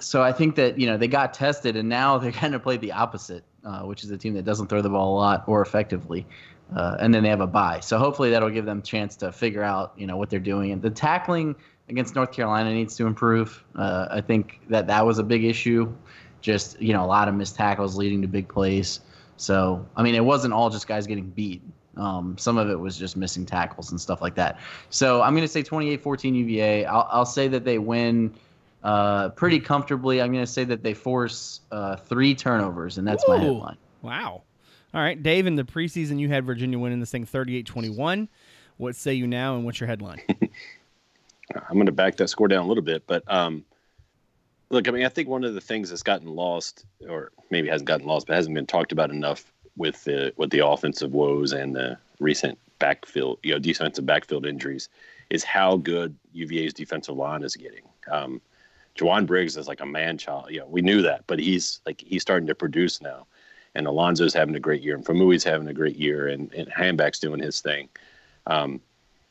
[0.00, 2.80] So I think that you know they got tested, and now they're kind of played
[2.80, 5.62] the opposite, uh, which is a team that doesn't throw the ball a lot or
[5.62, 6.26] effectively,
[6.74, 7.80] uh, and then they have a bye.
[7.80, 10.72] So hopefully that'll give them a chance to figure out you know what they're doing.
[10.72, 11.56] And the tackling
[11.88, 13.64] against North Carolina needs to improve.
[13.74, 15.92] Uh, I think that that was a big issue.
[16.40, 19.00] Just you know a lot of missed tackles leading to big plays.
[19.36, 21.62] So I mean it wasn't all just guys getting beat.
[21.98, 24.58] Um, some of it was just missing tackles and stuff like that.
[24.90, 26.84] So I'm going to say 28-14 UVA.
[26.86, 28.32] I'll, I'll say that they win
[28.84, 30.22] uh, pretty comfortably.
[30.22, 33.32] I'm going to say that they force uh, three turnovers, and that's Ooh.
[33.32, 33.76] my headline.
[34.02, 34.42] Wow.
[34.94, 38.28] All right, Dave, in the preseason, you had Virginia winning this thing 38 21.
[38.78, 40.22] What say you now, and what's your headline?
[40.30, 43.64] I'm going to back that score down a little bit, but um,
[44.70, 47.88] look, I mean, I think one of the things that's gotten lost, or maybe hasn't
[47.88, 51.74] gotten lost, but hasn't been talked about enough with the with the offensive woes and
[51.74, 54.88] the recent backfield, you know, defensive backfield injuries,
[55.30, 57.84] is how good UVA's defensive line is getting.
[58.10, 58.40] Um,
[58.98, 60.50] Jowon Briggs is like a man child.
[60.50, 63.26] You know, we knew that, but he's like he's starting to produce now.
[63.74, 67.20] And Alonso's having a great year, and Faumui's having a great year, and, and Hanback's
[67.20, 67.88] doing his thing.
[68.46, 68.80] Um,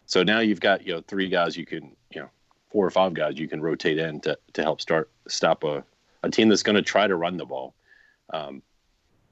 [0.06, 2.30] so now you've got you know three guys you can you know
[2.70, 5.84] four or five guys you can rotate in to to help start stop a,
[6.24, 7.74] a team that's going to try to run the ball.
[8.30, 8.62] Um,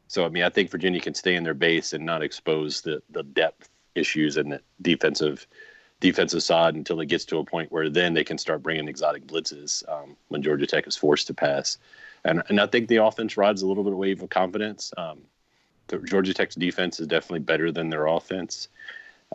[0.07, 3.01] so I mean I think Virginia can stay in their base and not expose the
[3.09, 5.47] the depth issues and the defensive
[5.99, 9.25] defensive side until it gets to a point where then they can start bringing exotic
[9.25, 11.77] blitzes um, when Georgia Tech is forced to pass.
[12.23, 14.93] And, and I think the offense rides a little bit of wave of confidence.
[14.97, 15.21] Um,
[16.05, 18.67] Georgia Tech's defense is definitely better than their offense.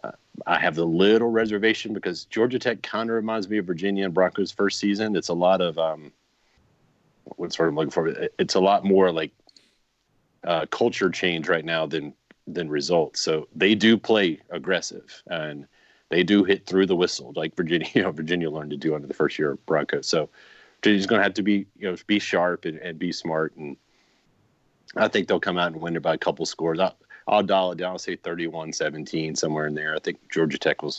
[0.02, 0.12] Uh,
[0.46, 4.14] I have a little reservation because Georgia Tech kind of reminds me of Virginia and
[4.14, 5.16] Broncos' first season.
[5.16, 6.12] It's a lot of um,
[7.36, 8.08] what I'm looking for.
[8.38, 9.32] It's a lot more like
[10.44, 12.14] uh, culture change right now than
[12.46, 13.20] than results.
[13.20, 15.66] So they do play aggressive and
[16.08, 17.86] they do hit through the whistle like Virginia.
[17.94, 20.06] You know, Virginia learned to do under the first year of Broncos.
[20.06, 20.28] So
[20.82, 23.76] Virginia's going to have to be you know be sharp and, and be smart and
[24.96, 26.80] I think they'll come out and win it by a couple scores.
[26.80, 26.96] I'll,
[27.28, 27.92] I'll dial it down.
[27.92, 29.94] I'll say 31-17, somewhere in there.
[29.94, 30.94] I think Georgia Tech will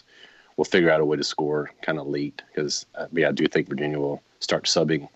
[0.58, 3.48] will figure out a way to score kind of late because uh, yeah, I do
[3.48, 5.08] think Virginia will start subbing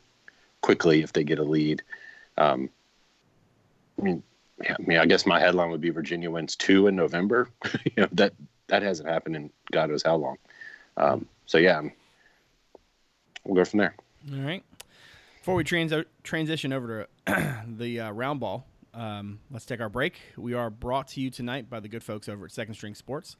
[0.61, 1.83] quickly if they get a lead.
[2.37, 2.69] Um,
[3.99, 4.23] I mean,
[4.63, 7.49] yeah, I mean, I guess my headline would be Virginia wins two in November.
[7.85, 8.33] you know that
[8.67, 10.37] that hasn't happened in God knows how long.
[10.97, 11.81] Um, so yeah,
[13.43, 13.95] we'll go from there.
[14.33, 14.63] All right.
[15.39, 20.19] Before we trans- transition over to the uh, round ball, um, let's take our break.
[20.37, 23.35] We are brought to you tonight by the good folks over at Second String Sports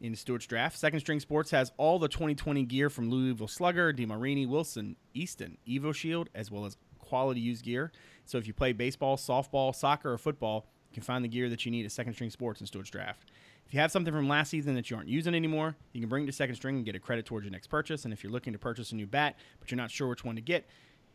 [0.00, 0.76] in Stuarts Draft.
[0.76, 6.26] Second String Sports has all the 2020 gear from Louisville Slugger, DeMarini, Wilson, Easton, EvoShield,
[6.34, 7.92] as well as quality used gear.
[8.24, 11.64] So if you play baseball, softball, soccer, or football, you can find the gear that
[11.64, 13.30] you need at Second String Sports in Stuarts Draft.
[13.66, 16.24] If you have something from last season that you aren't using anymore, you can bring
[16.24, 18.04] it to Second String and get a credit towards your next purchase.
[18.04, 20.36] And if you're looking to purchase a new bat, but you're not sure which one
[20.36, 20.68] to get,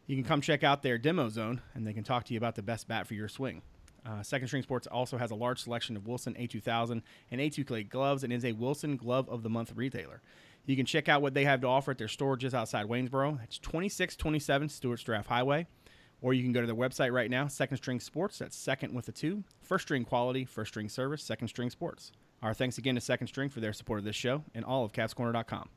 [0.07, 2.55] you can come check out their demo zone and they can talk to you about
[2.55, 3.61] the best bat for your swing.
[4.05, 8.23] Uh, Second String Sports also has a large selection of Wilson A2000 and A2K gloves
[8.23, 10.21] and is a Wilson Glove of the Month retailer.
[10.65, 13.39] You can check out what they have to offer at their store just outside Waynesboro.
[13.43, 15.67] It's 2627 Stuarts Draft Highway.
[16.21, 18.39] Or you can go to their website right now, Second String Sports.
[18.39, 19.43] That's second with a two.
[19.61, 22.11] First string quality, first string service, Second String Sports.
[22.41, 24.91] Our thanks again to Second String for their support of this show and all of
[24.91, 25.69] CavsCorner.com.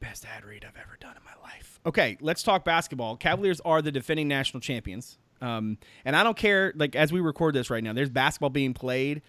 [0.00, 1.80] Best ad read I've ever done in my life.
[1.86, 3.16] Okay, let's talk basketball.
[3.16, 5.18] Cavaliers are the defending national champions.
[5.40, 8.74] Um, and I don't care, like, as we record this right now, there's basketball being
[8.74, 9.22] played.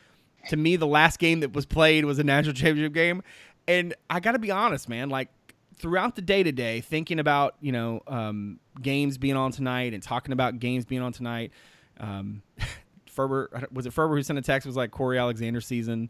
[0.49, 3.21] To me, the last game that was played was a national championship game.
[3.67, 5.29] And I got to be honest, man, like,
[5.77, 10.01] throughout the day to day, thinking about, you know, um, games being on tonight and
[10.01, 11.51] talking about games being on tonight,
[11.99, 12.41] um,
[13.05, 16.09] Ferber was it Ferber who sent a text was like Cory Alexander season.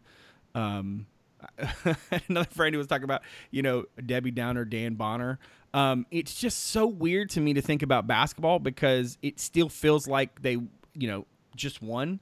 [0.54, 1.06] Um,
[2.28, 5.38] another friend who was talking about you know Debbie Downer, Dan Bonner.
[5.72, 10.08] Um, it's just so weird to me to think about basketball because it still feels
[10.08, 10.52] like they
[10.94, 12.20] you know just won,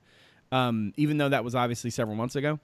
[0.53, 2.61] um, even though that was obviously several months ago.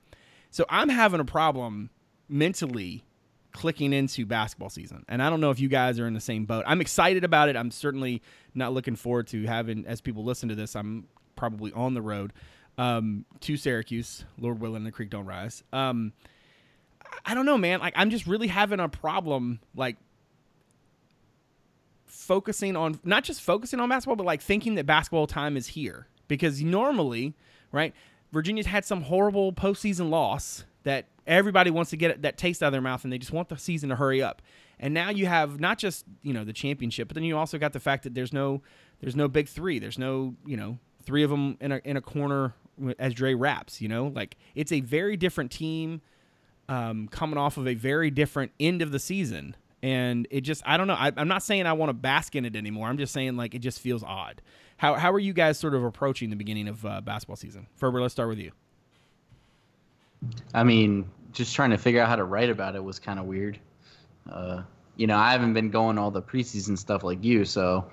[0.51, 1.91] So I'm having a problem
[2.29, 3.05] mentally
[3.53, 5.05] clicking into basketball season.
[5.09, 6.65] And I don't know if you guys are in the same boat.
[6.67, 7.57] I'm excited about it.
[7.57, 8.23] I'm certainly
[8.55, 12.33] not looking forward to having, as people listen to this, I'm probably on the road
[12.79, 14.25] um, to Syracuse.
[14.39, 15.63] Lord willing, the creek don't rise.
[15.73, 16.13] Um,
[17.25, 17.81] I don't know, man.
[17.81, 19.97] Like I'm just really having a problem, like
[22.07, 26.07] focusing on not just focusing on basketball, but like thinking that basketball time is here.
[26.29, 27.35] Because normally,
[27.73, 27.93] right,
[28.33, 32.73] Virginia's had some horrible postseason loss that everybody wants to get that taste out of
[32.73, 34.43] their mouth, and they just want the season to hurry up.
[34.79, 37.73] And now you have not just you know the championship, but then you also got
[37.73, 38.63] the fact that there's no
[39.01, 39.79] there's no big three.
[39.79, 42.55] There's no you know three of them in a in a corner
[42.99, 43.81] as Dre raps.
[43.81, 46.01] You know, like it's a very different team.
[46.69, 49.57] um, coming off of a very different end of the season.
[49.83, 50.95] And it just, I don't know.
[50.95, 52.89] I, I'm not saying I want to bask in it anymore.
[52.89, 54.43] I'm just saying, like, it just feels odd.
[54.77, 57.67] How, how are you guys sort of approaching the beginning of uh, basketball season?
[57.77, 58.53] Ferber, let's start with you.
[60.55, 63.27] I mean, just trying to figure out how to write about it was kind of
[63.27, 63.59] weird.
[64.31, 64.63] Uh,
[64.97, 67.91] you know, I haven't been going all the preseason stuff like you, so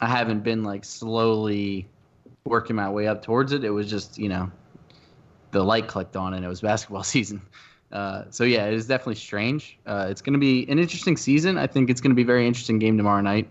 [0.00, 1.88] I haven't been like slowly
[2.44, 3.64] working my way up towards it.
[3.64, 4.50] It was just, you know,
[5.52, 7.42] the light clicked on and it was basketball season.
[7.92, 9.78] Uh, so yeah, it is definitely strange.
[9.86, 11.58] Uh, it's going to be an interesting season.
[11.58, 13.48] I think it's going to be a very interesting game tomorrow night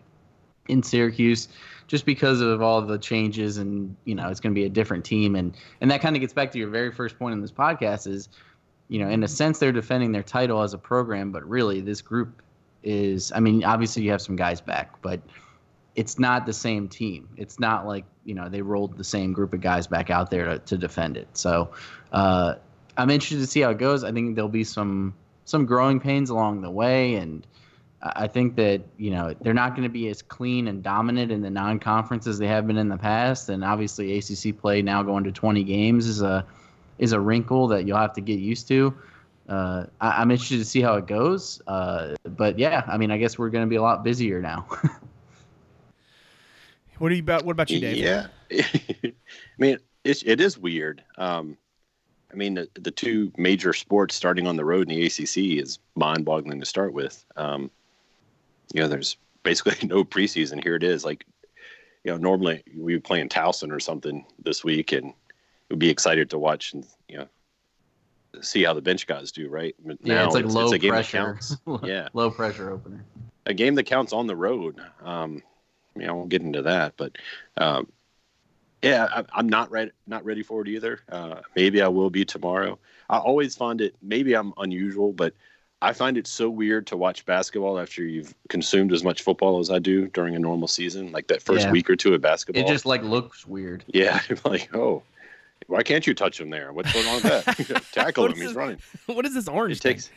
[0.67, 1.47] in Syracuse,
[1.91, 5.03] just because of all the changes and you know it's going to be a different
[5.03, 7.51] team and and that kind of gets back to your very first point in this
[7.51, 8.29] podcast is,
[8.87, 12.01] you know, in a sense they're defending their title as a program, but really this
[12.01, 12.41] group
[12.81, 13.33] is.
[13.35, 15.19] I mean, obviously you have some guys back, but
[15.97, 17.27] it's not the same team.
[17.35, 20.45] It's not like you know they rolled the same group of guys back out there
[20.45, 21.27] to, to defend it.
[21.33, 21.71] So
[22.13, 22.55] uh,
[22.95, 24.05] I'm interested to see how it goes.
[24.05, 27.45] I think there'll be some some growing pains along the way, and
[28.03, 31.41] I think that you know they're not going to be as clean and dominant in
[31.41, 33.49] the non-conference as they have been in the past.
[33.49, 36.45] And obviously, ACC play now going to 20 games is a
[36.97, 38.93] is a wrinkle that you'll have to get used to.
[39.49, 41.61] Uh, I, am interested to see how it goes.
[41.67, 44.65] Uh, but yeah, I mean, I guess we're going to be a lot busier now.
[46.99, 47.43] what are you about?
[47.43, 47.97] What about you, Dave?
[47.97, 49.13] Yeah, I
[49.57, 51.03] mean, it's, it is weird.
[51.17, 51.57] Um,
[52.31, 55.79] I mean, the, the, two major sports starting on the road in the ACC is
[55.95, 57.25] mind-boggling to start with.
[57.35, 57.69] Um,
[58.73, 60.63] you know, there's basically no preseason.
[60.63, 61.05] Here it is.
[61.05, 61.25] Like,
[62.03, 65.13] you know, normally we would play in Towson or something this week, and
[65.69, 67.27] we'd be excited to watch and you know
[68.41, 69.49] see how the bench guys do.
[69.49, 69.75] Right?
[69.83, 71.39] But yeah, it's like it's, low it's pressure.
[71.83, 73.03] yeah, low pressure opener.
[73.45, 74.79] A game that counts on the road.
[75.03, 75.41] Um,
[75.95, 77.17] you know, I won't get into that, but
[77.57, 77.91] um,
[78.81, 79.91] yeah, I, am not ready.
[80.07, 80.99] Not ready for it either.
[81.09, 82.79] Uh, maybe I will be tomorrow.
[83.09, 83.95] I always find it.
[84.01, 85.33] Maybe I'm unusual, but
[85.81, 89.71] I find it so weird to watch basketball after you've consumed as much football as
[89.71, 91.11] I do during a normal season.
[91.11, 91.71] Like that first yeah.
[91.71, 93.83] week or two of basketball, it just like looks weird.
[93.87, 95.01] Yeah, like oh,
[95.67, 96.71] why can't you touch him there?
[96.71, 97.83] What's going on with that?
[97.91, 98.35] Tackle him.
[98.35, 98.77] He's running.
[99.07, 99.77] What is this orange?
[99.77, 100.11] It takes.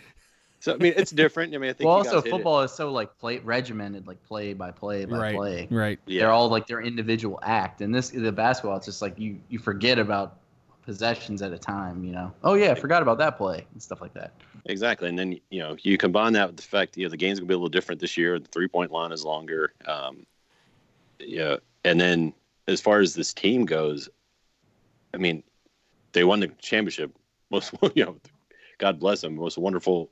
[0.61, 1.55] So I mean, it's different.
[1.55, 1.87] I mean, I think.
[1.87, 5.69] Well, also football is so like play regimented, like play by play by right, play.
[5.71, 5.99] Right.
[6.07, 6.21] Yeah.
[6.21, 8.77] They're all like their individual act, and this the basketball.
[8.77, 10.41] It's just like you you forget about
[10.85, 12.05] possessions at a time.
[12.05, 12.33] You know.
[12.43, 14.33] Oh yeah, I forgot about that play and stuff like that.
[14.67, 17.39] Exactly, and then you know you combine that with the fact you know the game's
[17.39, 18.39] gonna be a little different this year.
[18.39, 19.73] The three point line is longer.
[19.87, 20.27] Um,
[21.19, 22.33] yeah, and then
[22.69, 24.09] as far as this team goes,
[25.13, 25.43] I mean,
[26.13, 27.17] they won the championship.
[27.51, 28.17] Most you know,
[28.79, 29.37] God bless them.
[29.37, 30.11] Most wonderful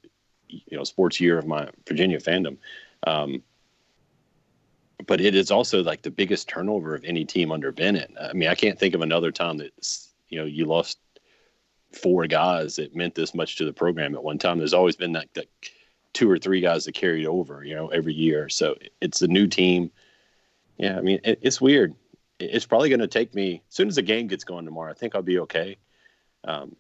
[0.49, 2.59] you know sports year of my Virginia fandom.
[3.07, 3.43] Um,
[5.07, 8.13] but it is also like the biggest turnover of any team under Bennett.
[8.21, 9.73] I mean, I can't think of another time that
[10.33, 10.99] you know you lost
[11.93, 14.59] four guys that meant this much to the program at one time.
[14.59, 15.47] There's always been that, that
[16.15, 18.49] two or three guys that carried over, you know, every year.
[18.49, 19.91] So it's a new team.
[20.79, 21.95] Yeah, I mean, it, it's weird.
[22.41, 24.91] It's probably going to take me as soon as the game gets going tomorrow.
[24.91, 25.77] I think I'll be okay.
[26.45, 26.75] Um,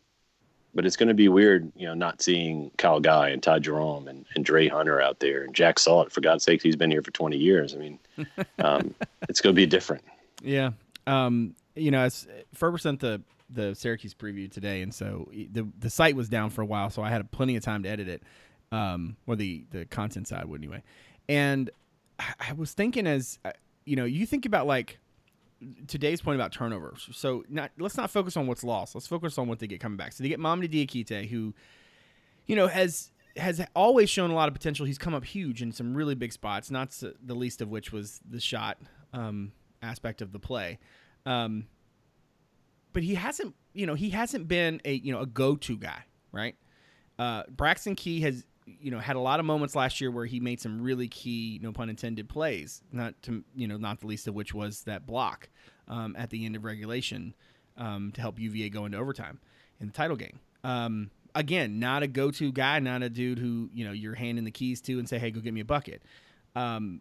[0.74, 4.08] but it's going to be weird, you know, not seeing Kyle Guy and Ty Jerome
[4.08, 6.10] and, and Dre Hunter out there and Jack Salt.
[6.10, 7.74] For God's sake, he's been here for 20 years.
[7.74, 7.98] I mean,
[8.58, 8.94] um,
[9.28, 10.02] it's going to be different.
[10.42, 10.70] Yeah.
[11.06, 13.20] Um, you know, as Ferber sent the
[13.52, 17.02] the Syracuse preview today, and so the the site was down for a while, so
[17.02, 18.22] I had plenty of time to edit it,
[18.70, 20.82] um, or the the content side anyway.
[21.28, 21.70] And
[22.18, 23.52] I was thinking, as uh,
[23.84, 24.98] you know, you think about like
[25.86, 27.08] today's point about turnovers.
[27.12, 28.94] So not let's not focus on what's lost.
[28.94, 30.12] Let's focus on what they get coming back.
[30.12, 31.54] So they get Mamadi Diakite, who,
[32.46, 34.86] you know, has has always shown a lot of potential.
[34.86, 38.20] He's come up huge in some really big spots, not the least of which was
[38.28, 38.78] the shot
[39.12, 39.52] um,
[39.82, 40.78] aspect of the play.
[41.24, 41.66] Um,
[42.92, 46.04] but he hasn't, you know, he hasn't been a you know a go to guy,
[46.32, 46.56] right?
[47.18, 50.40] Uh, Braxton Key has you know had a lot of moments last year where he
[50.40, 54.28] made some really key no pun intended plays not to you know not the least
[54.28, 55.48] of which was that block
[55.88, 57.34] um, at the end of regulation
[57.76, 59.40] um, to help UVA go into overtime
[59.80, 63.84] in the title game um, again not a go-to guy not a dude who you
[63.84, 66.02] know you're handing the keys to and say hey go get me a bucket
[66.54, 67.00] um,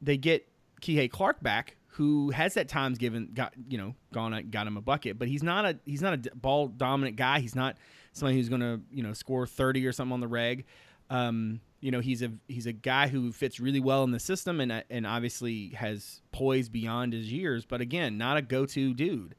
[0.00, 0.46] they get
[0.80, 4.80] Kihei Clark back who has at times given got you know gone got him a
[4.80, 7.40] bucket but he's not a he's not a ball dominant guy.
[7.40, 7.76] He's not
[8.12, 10.64] somebody who's going to you know score 30 or something on the reg.
[11.10, 14.60] Um, you know, he's a he's a guy who fits really well in the system
[14.60, 19.34] and and obviously has poise beyond his years, but again, not a go-to dude.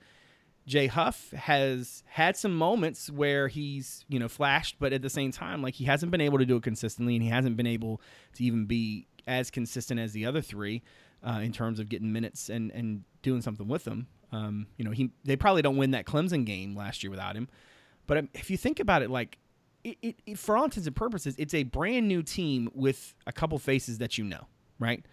[0.66, 5.32] Jay Huff has had some moments where he's, you know, flashed, but at the same
[5.32, 8.00] time, like he hasn't been able to do it consistently and he hasn't been able
[8.36, 10.82] to even be as consistent as the other three
[11.24, 14.08] uh, in terms of getting minutes and, and doing something with them.
[14.32, 17.48] Um, you know, he they probably don't win that Clemson game last year without him.
[18.08, 19.38] But um, if you think about it, like
[19.84, 23.32] it, it, it, for all intents and purposes, it's a brand new team with a
[23.32, 24.48] couple faces that you know,
[24.80, 25.06] right?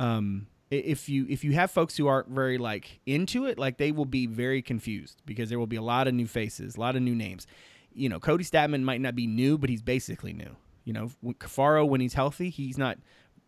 [0.00, 3.92] Um, if you if you have folks who aren't very like into it, like they
[3.92, 6.96] will be very confused because there will be a lot of new faces, a lot
[6.96, 7.46] of new names.
[7.92, 10.56] You know, Kody Stattmann might not be new, but he's basically new.
[10.84, 12.98] You know, Caffaro when he's healthy, he's not,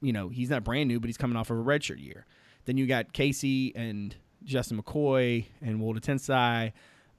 [0.00, 2.26] you know, he's not brand new, but he's coming off of a redshirt year.
[2.64, 6.72] Then you got Casey and Justin McKoy and Woldetensae.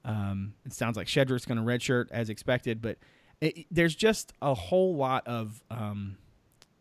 [0.04, 2.98] Um, it sounds like Shedrick's going to redshirt as expected, but
[3.40, 6.16] it, there's just a whole lot of um,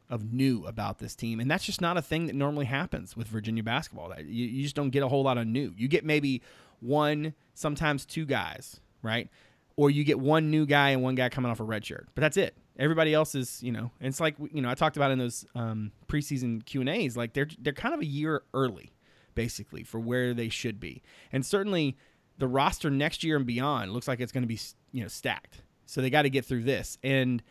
[0.09, 3.27] of new about this team, and that's just not a thing that normally happens with
[3.27, 4.09] Virginia basketball.
[4.09, 5.73] That you, you just don't get a whole lot of new.
[5.77, 6.41] You get maybe
[6.79, 9.29] one, sometimes two guys, right?
[9.75, 12.37] Or you get one new guy and one guy coming off a redshirt, but that's
[12.37, 12.55] it.
[12.79, 15.91] Everybody else is, you know, it's like you know I talked about in those um,
[16.07, 18.93] preseason Q and A's, like they're they're kind of a year early,
[19.35, 21.97] basically for where they should be, and certainly
[22.37, 24.59] the roster next year and beyond looks like it's going to be
[24.91, 25.61] you know stacked.
[25.85, 27.41] So they got to get through this and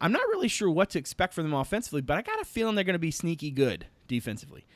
[0.00, 2.74] I'm not really sure what to expect from them offensively, but I got a feeling
[2.74, 4.66] they're going to be sneaky good defensively.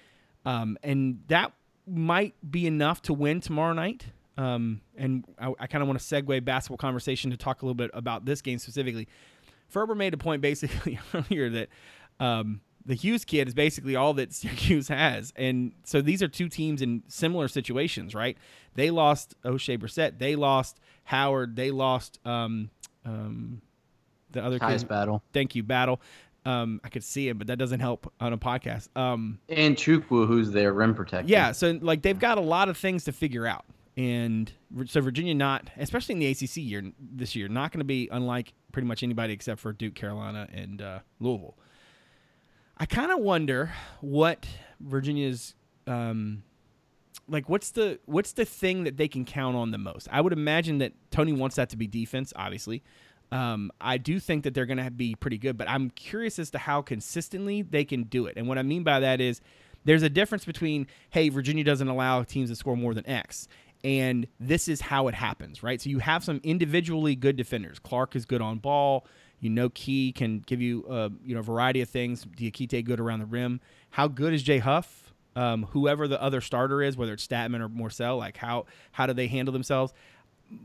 [0.45, 1.53] Um, and that
[1.87, 4.07] might be enough to win tomorrow night.
[4.39, 7.75] Um, and I, I kind of want to segue basketball conversation to talk a little
[7.75, 9.07] bit about this game specifically.
[9.71, 11.69] Ferber made a point basically earlier that
[12.19, 15.33] um, the Hughes kid is basically all that Syracuse has.
[15.37, 18.37] And so these are two teams in similar situations, right?
[18.75, 20.19] They lost Oshae Brissett.
[20.19, 21.57] They lost Howard.
[21.57, 22.71] They lost um,
[23.05, 23.63] um,
[24.31, 25.23] the other Tyus battle.
[25.33, 26.01] Thank you, battle.
[26.47, 28.89] Um, I could see him, but that doesn't help on a podcast.
[28.97, 31.31] Um, and Chukwu, who's their rim protector.
[31.31, 33.65] Yeah, so like they've got a lot of things to figure out,
[34.01, 34.51] and
[34.87, 38.55] so Virginia not, especially in the ACC year this year, not going to be unlike
[38.73, 41.59] pretty much anybody except for Duke, Carolina, and uh, Louisville.
[42.79, 44.47] I kind of wonder what
[44.81, 45.55] Virginia's
[45.87, 46.45] um,
[47.29, 50.09] like what's the what's the thing that they can count on the most?
[50.11, 52.83] I would imagine that Tony wants that to be defense, obviously.
[53.31, 56.51] Um, I do think that they're going to be pretty good, but I'm curious as
[56.53, 58.39] to how consistently they can do it.
[58.39, 59.43] And what I mean by that is
[59.85, 63.49] there's a difference between, hey, Virginia doesn't allow teams to score more than X,
[63.83, 65.81] and this is how it happens, right?
[65.81, 67.79] So you have some individually good defenders.
[67.79, 69.07] Clark is good on ball.
[69.39, 72.25] You know, Key can give you a uh, you know variety of things.
[72.25, 73.61] Diakite good around the rim.
[73.91, 75.15] How good is Jay Huff?
[75.37, 79.15] Um, whoever the other starter is, whether it's Stattmann or Morsell, like how how do
[79.15, 79.95] they handle themselves?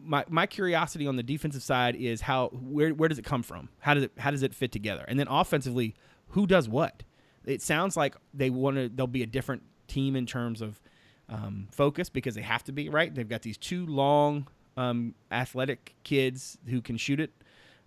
[0.03, 3.69] my my curiosity on the defensive side is how where where does it come from?
[3.79, 5.05] How does it how does it fit together?
[5.07, 5.95] And then offensively,
[6.29, 7.03] who does what?
[7.45, 8.89] It sounds like they want to.
[8.89, 10.81] They'll be a different team in terms of
[11.29, 13.13] um, focus because they have to be right.
[13.13, 14.47] They've got these two long,
[14.77, 17.31] um, athletic kids who can shoot it.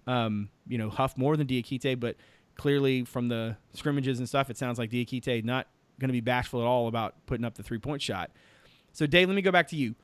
[0.07, 2.17] Um, you know, Huff more than Diakite, but
[2.57, 5.69] clearly from the scrimmages and stuff, it sounds like Diakite not
[6.01, 8.31] going to be bashful at all about putting up the three point shot.
[8.93, 9.95] So, Dave, let me go back to you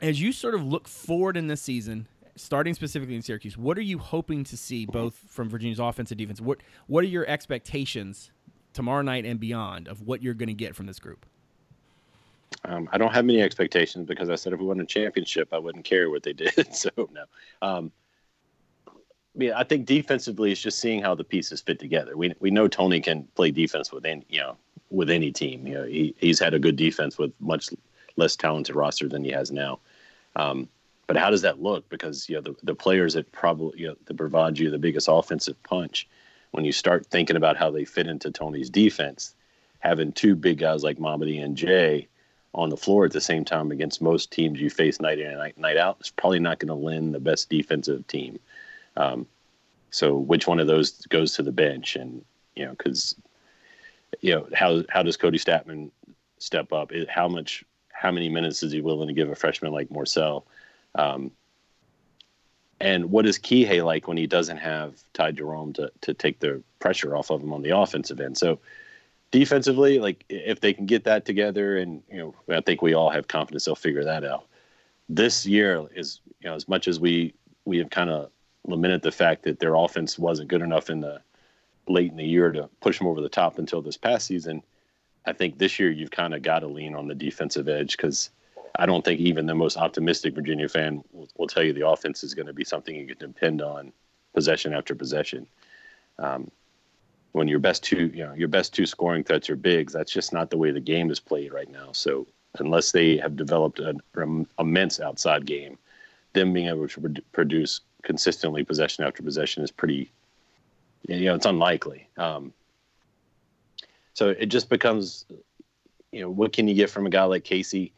[0.00, 3.82] as you sort of look forward in this season, starting specifically in Syracuse, what are
[3.82, 6.40] you hoping to see both from Virginia's offense and defense?
[6.40, 8.30] What what are your expectations
[8.72, 11.26] tomorrow night and beyond of what you're going to get from this group?
[12.64, 15.58] Um, I don't have many expectations because I said if we won a championship, I
[15.58, 16.74] wouldn't care what they did.
[16.74, 17.24] so no.
[17.62, 17.92] Um,
[19.34, 22.16] yeah, I think defensively, it's just seeing how the pieces fit together.
[22.16, 24.56] We we know Tony can play defense with any you know
[24.90, 25.66] with any team.
[25.66, 27.70] You know, he he's had a good defense with much
[28.16, 29.78] less talented roster than he has now.
[30.36, 30.68] Um,
[31.06, 31.88] but how does that look?
[31.88, 35.08] Because you know the, the players that probably you know that provide you the biggest
[35.10, 36.08] offensive punch,
[36.50, 39.34] when you start thinking about how they fit into Tony's defense,
[39.78, 42.08] having two big guys like Mamadi and Jay
[42.54, 45.38] on the floor at the same time against most teams you face night in and
[45.38, 48.38] night, night out is probably not going to lend the best defensive team.
[48.96, 49.26] Um,
[49.90, 51.96] so which one of those goes to the bench?
[51.96, 52.24] And
[52.56, 53.14] you know, because
[54.20, 55.90] you know how how does Kody Stattmann
[56.38, 56.92] step up?
[57.08, 60.44] How much how many minutes is he willing to give a freshman like Morsell?
[60.94, 61.30] Um,
[62.80, 66.62] and what is Kihei like when he doesn't have Ty Jerome to, to take the
[66.78, 68.38] pressure off of him on the offensive end?
[68.38, 68.60] So
[69.30, 73.10] defensively, like if they can get that together, and you know, I think we all
[73.10, 74.46] have confidence they'll figure that out.
[75.08, 78.30] This year is, you know, as much as we we have kind of
[78.66, 81.20] lamented the fact that their offense wasn't good enough in the
[81.88, 84.62] late in the year to push them over the top until this past season
[85.28, 88.30] I think this year you've kind of got to lean on the defensive edge because
[88.78, 92.24] I don't think even the most optimistic Virginia fan will, will tell you the offense
[92.24, 93.92] is going to be something you can depend on
[94.32, 95.46] possession after possession.
[96.18, 96.50] Um,
[97.32, 100.32] when your best two, you know, your best two scoring threats are bigs, that's just
[100.32, 101.92] not the way the game is played right now.
[101.92, 102.26] So
[102.58, 104.00] unless they have developed an,
[104.58, 105.78] immense outside game,
[106.32, 110.10] them being able to produce consistently possession after possession is pretty,
[111.06, 112.08] you know, it's unlikely.
[112.16, 112.52] Um,
[114.14, 115.26] so it just becomes,
[116.12, 117.92] you know, what can you get from a guy like Casey?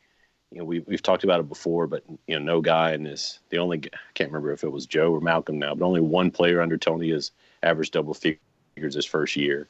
[0.51, 3.39] you know, we we've talked about it before, but you know, no guy in this.
[3.51, 6.31] The only I can't remember if it was Joe or Malcolm now, but only one
[6.31, 7.31] player under Tony has
[7.63, 8.41] averaged double figures
[8.89, 9.69] his first year.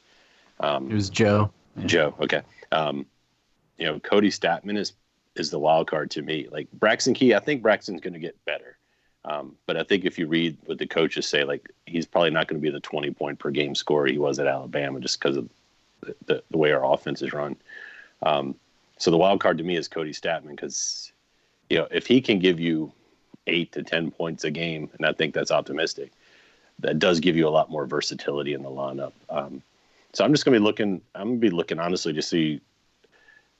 [0.59, 1.51] Um, it was Joe.
[1.85, 2.15] Joe.
[2.19, 2.41] Okay.
[2.71, 3.05] Um,
[3.77, 4.93] you know, Kody Stattmann is
[5.35, 6.47] is the wild card to me.
[6.51, 8.77] Like Braxton Key, I think Braxton's going to get better.
[9.23, 12.47] Um, but I think if you read what the coaches say, like he's probably not
[12.47, 15.37] going to be the 20 point per game scorer he was at Alabama just because
[15.37, 15.49] of
[16.01, 17.55] the, the, the, way our offense is run.
[18.23, 18.55] Um,
[18.97, 21.11] so the wild card to me is Kody Stattmann because,
[21.69, 22.91] you know, if he can give you
[23.47, 26.11] eight to 10 points a game, and I think that's optimistic,
[26.81, 29.13] that does give you a lot more versatility in the lineup.
[29.29, 29.61] Um,
[30.13, 32.61] so I'm just going to be looking, I'm going to be looking honestly to see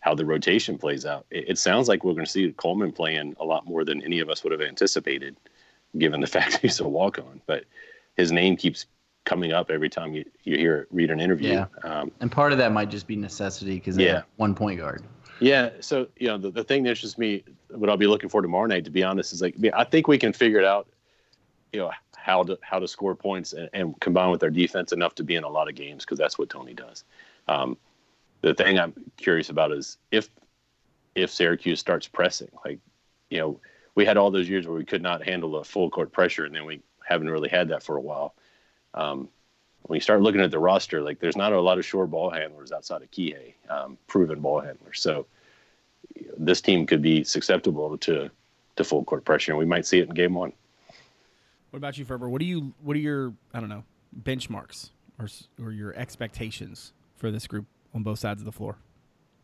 [0.01, 1.25] how the rotation plays out.
[1.31, 4.19] It, it sounds like we're going to see Coleman playing a lot more than any
[4.19, 5.37] of us would have anticipated
[5.97, 7.41] given the fact that he's a walk on.
[7.45, 7.65] But
[8.17, 8.85] his name keeps
[9.23, 11.53] coming up every time you, you hear read an interview.
[11.53, 11.65] Yeah.
[11.83, 14.23] Um, and part of that might just be necessity because yeah.
[14.37, 15.03] one point guard.
[15.39, 15.69] Yeah.
[15.79, 18.65] So, you know, the, the thing that interests me, what I'll be looking for tomorrow
[18.65, 20.87] night, to be honest, is like, I think we can figure it out,
[21.71, 21.91] you know,
[22.21, 25.35] how to, how to score points and, and combine with their defense enough to be
[25.35, 27.03] in a lot of games because that's what Tony does.
[27.47, 27.77] Um,
[28.41, 30.29] the thing I'm curious about is if,
[31.15, 32.79] if Syracuse starts pressing, like,
[33.29, 33.59] you know,
[33.95, 36.55] we had all those years where we could not handle a full court pressure, and
[36.55, 38.33] then we haven't really had that for a while.
[38.93, 39.29] Um,
[39.83, 42.29] when you start looking at the roster, like there's not a lot of sure ball
[42.29, 45.01] handlers outside of Kihei, um, proven ball handlers.
[45.01, 45.25] So
[46.37, 48.29] this team could be susceptible to
[48.77, 50.53] to full court pressure, and we might see it in game one.
[51.71, 52.29] What about you, Ferber?
[52.29, 53.83] What do you what are your I don't know
[54.23, 55.27] benchmarks or
[55.63, 57.65] or your expectations for this group
[57.95, 58.77] on both sides of the floor?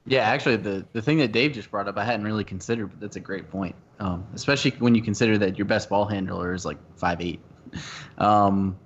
[0.06, 3.00] Yeah, actually, the the thing that Dave just brought up, I hadn't really considered, but
[3.00, 3.76] that's a great point.
[4.00, 7.40] Um, especially when you consider that your best ball handler is like five eight.
[8.18, 8.78] Um,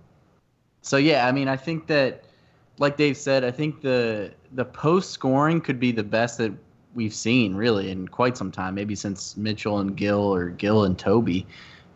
[0.81, 2.25] so yeah, I mean, I think that,
[2.79, 6.51] like Dave said, I think the the post scoring could be the best that
[6.93, 10.97] we've seen really in quite some time, maybe since Mitchell and Gill or Gill and
[10.97, 11.47] Tobey.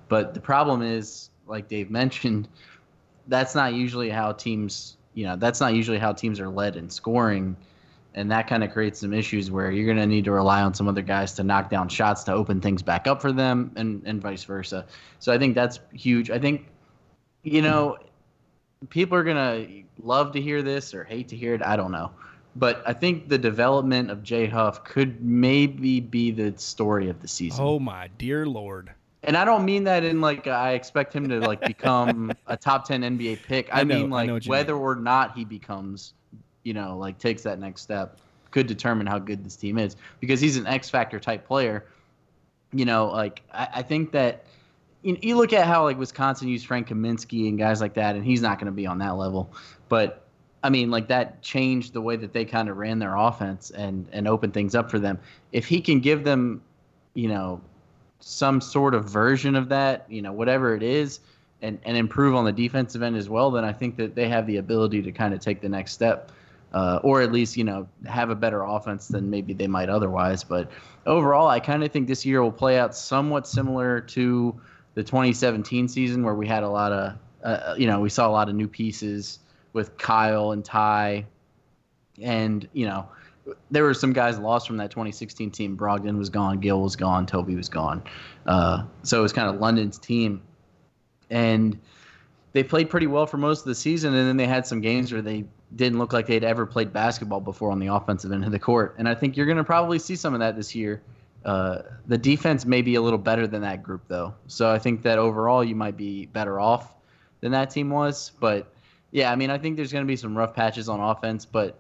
[0.08, 2.48] But the problem is, like Dave mentioned,
[3.28, 6.90] that's not usually how teams, you know, that's not usually how teams are led in
[6.90, 7.56] scoring
[8.16, 10.74] and that kind of creates some issues where you're going to need to rely on
[10.74, 14.02] some other guys to knock down shots to open things back up for them and,
[14.06, 14.86] and vice versa.
[15.20, 16.32] So I think that's huge.
[16.32, 16.68] I think,
[17.44, 17.98] you know,
[18.90, 21.62] people are going to love to hear this or hate to hear it.
[21.62, 22.12] I don't know.
[22.56, 27.28] But I think the development of Jay Huff could maybe be the story of the
[27.28, 27.66] season.
[27.66, 28.92] Oh, my dear Lord.
[29.26, 32.88] And I don't mean that in like I expect him to like become a top
[32.88, 33.74] 10 NBA pick.
[33.74, 34.84] I, I know, mean like I whether mean.
[34.84, 36.14] or not he becomes
[36.66, 38.20] you know, like takes that next step
[38.52, 41.86] could determine how good this team is because he's an X factor type player.
[42.74, 44.46] You know, like I, I think that
[45.04, 48.26] you, you look at how like Wisconsin used Frank Kaminsky and guys like that, and
[48.26, 49.54] he's not going to be on that level.
[49.88, 50.26] But
[50.64, 54.08] I mean, like that changed the way that they kind of ran their offense and
[54.12, 55.20] and opened things up for them.
[55.52, 56.62] If he can give them,
[57.14, 57.62] you know,
[58.20, 61.20] some sort of version of that, you know, whatever it is,
[61.62, 64.46] and and improve on the defensive end as well, then I think that they have
[64.48, 66.32] the ability to kind of take the next step
[66.76, 70.44] uh, or at least you know have a better offense than maybe they might otherwise.
[70.44, 70.70] But
[71.06, 74.54] overall, I kind of think this year will play out somewhat similar to
[74.94, 77.14] the 2017 season, where we had a lot of
[77.44, 79.40] uh, uh, you know we saw a lot of new pieces
[79.72, 81.26] with Kyle and Ty,
[82.22, 83.08] and you know
[83.72, 85.78] there were some guys lost from that 2016 team.
[85.78, 88.04] Brogdon was gone, Gill was gone, Tobey was gone.
[88.46, 90.42] Uh, so it was kind of London's team,
[91.30, 91.80] and
[92.54, 95.12] they played pretty well for most of the season, and then they had some games
[95.12, 98.52] where they didn't look like they'd ever played basketball before on the offensive end of
[98.52, 98.96] the court.
[98.98, 101.02] And I think you're going to probably see some of that this year.
[101.44, 104.34] Uh, the defense may be a little better than that group, though.
[104.48, 106.96] So I think that overall you might be better off
[107.42, 108.32] than that team was.
[108.40, 108.74] But
[109.12, 111.46] yeah, I mean, I think there's going to be some rough patches on offense.
[111.46, 111.78] But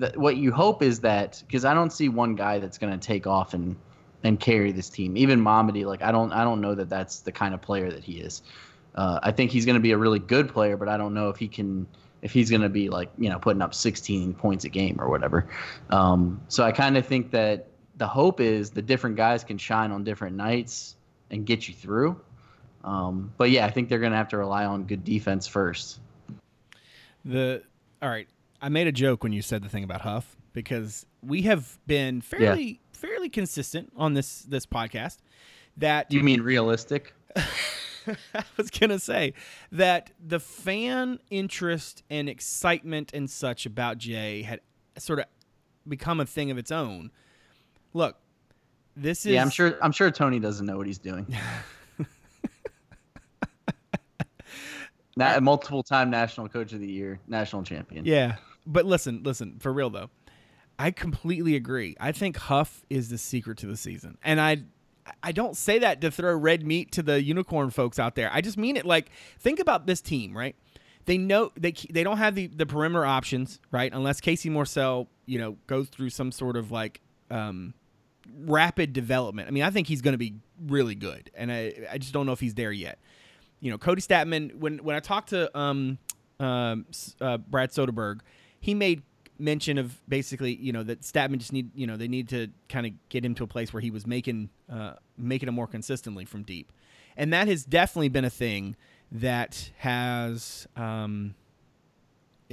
[0.00, 3.06] th- what you hope is that because I don't see one guy that's going to
[3.06, 3.76] take off and
[4.22, 5.16] and carry this team.
[5.16, 8.04] Even Mamadi, like I don't I don't know that that's the kind of player that
[8.04, 8.42] he is.
[8.94, 11.28] Uh, I think he's going to be a really good player, but I don't know
[11.28, 11.86] if he can
[12.22, 15.08] if he's going to be like you know putting up 16 points a game or
[15.08, 15.48] whatever.
[15.90, 19.92] Um, so I kind of think that the hope is the different guys can shine
[19.92, 20.96] on different nights
[21.30, 22.20] and get you through.
[22.82, 26.00] Um, but yeah, I think they're going to have to rely on good defense first.
[27.24, 27.62] The
[28.00, 28.28] all right,
[28.62, 32.20] I made a joke when you said the thing about Huff because we have been
[32.20, 32.78] fairly yeah.
[32.92, 35.18] fairly consistent on this this podcast.
[35.76, 37.14] That you mean realistic?
[37.36, 39.34] I was gonna say
[39.72, 44.60] that the fan interest and excitement and such about Jay had
[44.98, 45.26] sort of
[45.88, 47.10] become a thing of its own.
[47.92, 48.16] Look,
[48.96, 49.42] this is yeah.
[49.42, 49.78] I'm sure.
[49.82, 51.26] I'm sure Tony doesn't know what he's doing.
[55.16, 58.04] Not, multiple time national coach of the year, national champion.
[58.04, 58.36] Yeah,
[58.66, 60.10] but listen, listen for real though.
[60.78, 61.96] I completely agree.
[62.00, 64.64] I think Huff is the secret to the season, and I.
[65.24, 68.30] I don't say that to throw red meat to the unicorn folks out there.
[68.32, 70.54] I just mean it like think about this team, right?
[71.06, 73.92] They know they they don't have the the perimeter options, right?
[73.92, 77.00] Unless Casey Morsell, you know, goes through some sort of like
[77.30, 77.74] um,
[78.44, 79.48] rapid development.
[79.48, 80.34] I mean, I think he's going to be
[80.66, 82.98] really good, and I I just don't know if he's there yet.
[83.60, 84.54] You know, Kody Stattmann.
[84.56, 85.98] When when I talked to um,
[86.38, 86.86] um
[87.20, 88.20] uh, Brad Soderberg,
[88.60, 89.02] he made
[89.38, 92.86] mention of basically you know that Stattmann just need you know they need to kind
[92.86, 96.24] of get him to a place where he was making uh, making it more consistently
[96.24, 96.72] from deep,
[97.16, 98.76] and that has definitely been a thing
[99.10, 101.34] that has um,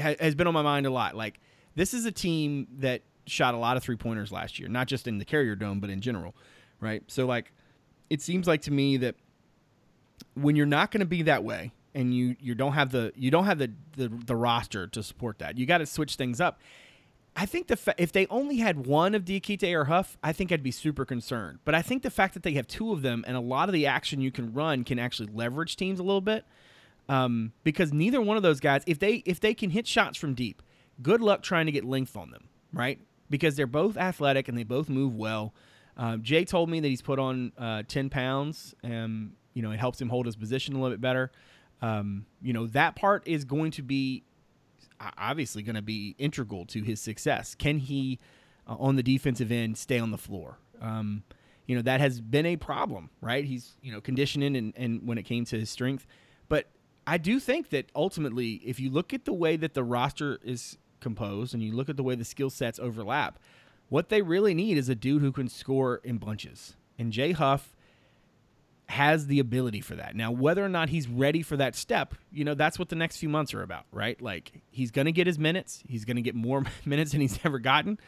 [0.01, 1.15] ha- has been on my mind a lot.
[1.15, 1.39] Like
[1.75, 5.07] this is a team that shot a lot of three pointers last year, not just
[5.07, 6.35] in the Carrier Dome, but in general,
[6.79, 7.03] right?
[7.07, 7.51] So like,
[8.09, 9.15] it seems like to me that
[10.33, 13.31] when you're not going to be that way, and you you don't have the you
[13.31, 16.61] don't have the the, the roster to support that, you got to switch things up.
[17.35, 20.51] I think the fa- if they only had one of Diakite or Huff, I think
[20.51, 21.59] I'd be super concerned.
[21.65, 23.73] But I think the fact that they have two of them and a lot of
[23.73, 26.45] the action you can run can actually leverage teams a little bit.
[27.09, 30.35] Um, because neither one of those guys, if they if they can hit shots from
[30.35, 30.61] deep,
[31.01, 32.99] good luck trying to get length on them, right?
[33.29, 35.53] Because they're both athletic and they both move well.
[35.95, 39.79] Um, Jay told me that he's put on uh, ten pounds, and you know it
[39.79, 41.31] helps him hold his position a little bit better.
[41.81, 44.23] Um, you know that part is going to be
[45.17, 47.55] obviously going to be integral to his success.
[47.55, 48.19] Can he,
[48.67, 50.57] uh, on the defensive end, stay on the floor?
[50.81, 51.23] Um,
[51.65, 53.45] you know that has been a problem, right?
[53.45, 56.07] He's you know conditioning and, and when it came to his strength,
[56.49, 56.67] but
[57.05, 60.77] I do think that ultimately, if you look at the way that the roster is
[60.99, 63.39] composed and you look at the way the skill sets overlap,
[63.87, 66.75] what they really need is a dude who can score in bunches.
[66.99, 67.76] And Jay Huff
[68.87, 70.15] has the ability for that.
[70.15, 73.17] Now, whether or not he's ready for that step, you know, that's what the next
[73.17, 74.19] few months are about, right?
[74.21, 75.83] Like he's going to get his minutes.
[75.87, 77.99] He's going to get more minutes than he's ever gotten.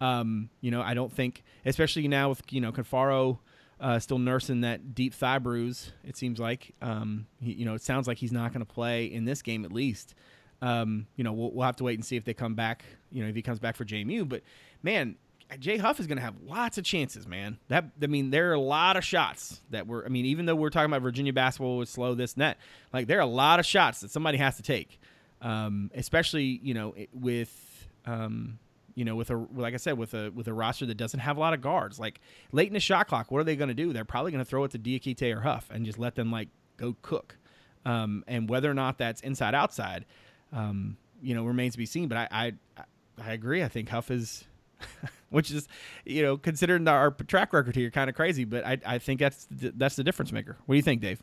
[0.00, 3.38] Um, you know, I don't think, especially now with you know Caffaro
[3.82, 5.92] uh, still nursing that deep thigh bruise.
[6.04, 9.06] It seems like, um, he, you know, it sounds like he's not going to play
[9.06, 10.14] in this game at least.
[10.62, 12.84] Um, you know, we'll, we'll have to wait and see if they come back.
[13.10, 14.28] You know, if he comes back for JMU.
[14.28, 14.42] But
[14.84, 15.16] man,
[15.58, 17.58] Jay Huff is going to have lots of chances, man.
[17.68, 20.04] That I mean, there are a lot of shots that were.
[20.04, 22.58] I mean, even though we're talking about Virginia basketball was slow, this net,
[22.92, 25.00] like there are a lot of shots that somebody has to take,
[25.40, 27.88] um, especially you know with.
[28.04, 28.58] Um,
[28.94, 31.38] you know, with a like I said, with a with a roster that doesn't have
[31.38, 33.74] a lot of guards, like late in the shot clock, what are they going to
[33.74, 33.92] do?
[33.92, 36.48] They're probably going to throw it to Diakite or Huff and just let them like
[36.76, 37.38] go cook.
[37.86, 40.04] Um, and whether or not that's inside outside,
[40.52, 42.08] um, you know, remains to be seen.
[42.08, 42.82] But I I,
[43.18, 43.62] I agree.
[43.62, 44.44] I think Huff is
[45.30, 45.68] which is,
[46.04, 48.44] you know, considering our track record here, kind of crazy.
[48.44, 50.56] But I, I think that's that's the difference maker.
[50.66, 51.22] What do you think, Dave?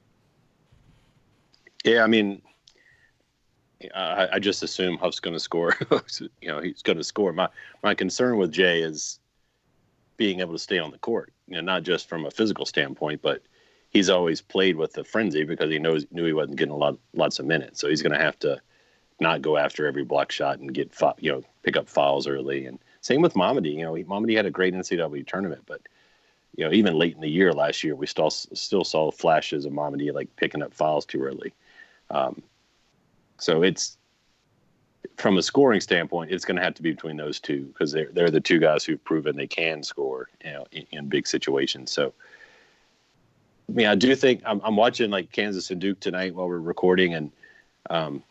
[1.86, 2.42] Yeah, I mean,
[3.96, 5.76] I, I just assume Huff's going to score.
[6.42, 7.32] you know, he's going to score.
[7.34, 7.50] My
[7.84, 9.20] my concern with Jay is
[10.18, 11.32] being able to stay on the court.
[11.48, 13.42] You know, not just from a physical standpoint, but
[13.90, 16.98] he's always played with the frenzy because he knows knew he wasn't getting a lot
[17.14, 17.80] lots of minutes.
[17.80, 18.60] So he's going to have to
[19.20, 22.80] not go after every block shot and get you know pick up fouls early and
[23.02, 23.74] same with Mamadi.
[23.74, 25.82] You know, Mamadi had a great NCAA tournament, but
[26.56, 29.74] you know, even late in the year last year, we still still saw flashes of
[29.74, 31.54] Mamadi like picking up fouls too early.
[32.10, 32.42] Um,
[33.38, 33.98] so it's
[35.18, 38.10] from a scoring standpoint, it's going to have to be between those two because they're
[38.12, 41.92] they're the two guys who've proven they can score, you know, in, in big situations.
[41.92, 42.14] So,
[43.70, 46.60] I mean, I do think I'm, I'm, watching like Kansas and Duke tonight while we're
[46.60, 47.32] recording, and
[47.90, 48.24] um,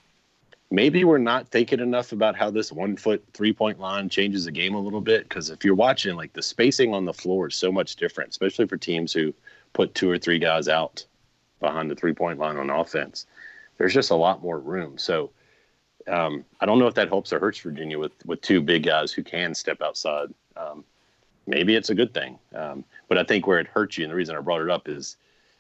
[0.71, 4.53] maybe we're not thinking enough about how this one foot three point line changes the
[4.53, 5.29] game a little bit.
[5.29, 8.67] Because if you're watching, like the spacing on the floor is so much different, especially
[8.67, 9.33] for teams who
[9.73, 11.05] put two or three guys out
[11.61, 13.27] behind the three point line on offense.
[13.79, 14.99] There's just a lot more room.
[14.99, 15.31] So
[16.07, 19.13] um, I don't know if that helps or hurts Virginia with with two big guys
[19.13, 20.29] who can step outside.
[20.57, 20.85] Um,
[21.47, 24.17] maybe it's a good thing, um, but I think where it hurts you, and the
[24.17, 25.17] reason I brought it up is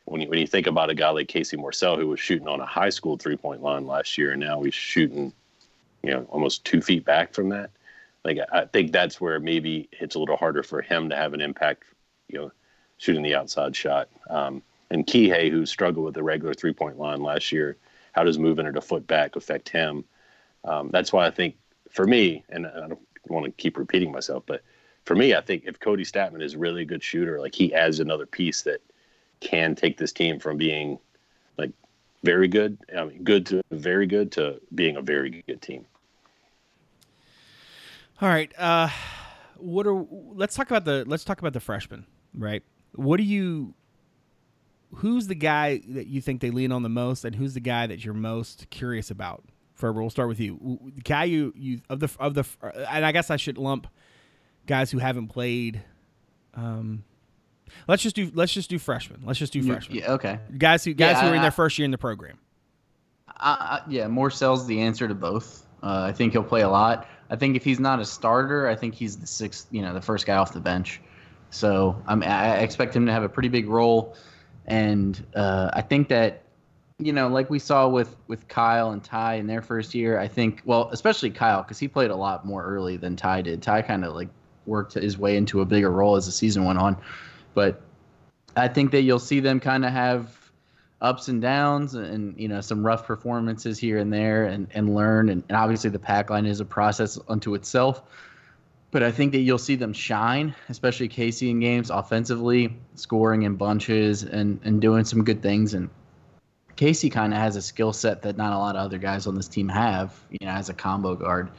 [0.08, 2.60] when you when you think about a guy like Casey Morsell who was shooting on
[2.60, 5.32] a high school three point line last year, and now he's shooting,
[6.02, 7.70] you know, almost two feet back from that.
[8.24, 11.40] Like I think that's where maybe it's a little harder for him to have an
[11.40, 11.84] impact,
[12.28, 12.52] you know,
[12.96, 14.08] shooting the outside shot.
[14.28, 17.76] Um, and Kihei, who struggled with the regular three point line last year,
[18.12, 20.04] how does moving it a foot back affect him?
[20.64, 21.56] Um, that's why I think
[21.90, 24.62] for me, and I don't want to keep repeating myself, but
[25.04, 28.00] for me, I think if Kody Stattmann is really a good shooter, like he adds
[28.00, 28.82] another piece that
[29.40, 30.98] can take this team from being
[31.56, 31.72] like
[32.22, 35.86] very good, I mean, good to very good to being a very good team.
[38.20, 38.52] All right.
[38.58, 38.88] Uh,
[39.56, 42.62] what are let's talk about the let's talk about the freshmen, right?
[42.94, 43.74] What do you
[44.96, 47.86] who's the guy that you think they lean on the most and who's the guy
[47.86, 49.44] that you're most curious about?
[49.74, 50.80] Ferber, we'll start with you.
[50.96, 52.44] The guy you, you of the of the
[52.90, 53.86] and I guess I should lump
[54.66, 55.82] guys who haven't played.
[56.54, 57.04] Um,
[57.86, 59.20] let's just do let's just do freshmen.
[59.24, 59.98] Let's just do freshmen.
[59.98, 60.38] yeah, okay.
[60.56, 62.38] Guys who guys Yeah, who are in their first year in the program.
[63.28, 65.64] I, I, yeah, Morsell's the answer to both.
[65.82, 67.06] Uh, I think he'll play a lot.
[67.30, 70.00] I think if he's not a starter, I think he's the sixth, you know, the
[70.00, 71.00] first guy off the bench.
[71.50, 74.16] So I'm, I expect him to have a pretty big role,
[74.66, 76.42] and uh, I think that,
[76.98, 80.26] you know, like we saw with with Kyle and Ty in their first year, I
[80.28, 83.62] think, well, especially Kyle because he played a lot more early than Ty did.
[83.62, 84.28] Ty kind of like
[84.66, 86.96] worked his way into a bigger role as the season went on,
[87.54, 87.82] but
[88.56, 90.38] I think that you'll see them kind of have
[91.00, 95.28] ups and downs and you know some rough performances here and there and, and learn.
[95.28, 98.02] And, and obviously the pack line is a process unto itself.
[98.90, 103.54] But i think that you'll see them shine especially casey in games offensively scoring in
[103.54, 105.74] bunches and and doing some good things.
[105.74, 105.90] And
[106.76, 109.34] casey kind of has a skill set that not a lot of other guys on
[109.34, 111.50] this team have you know as a combo guard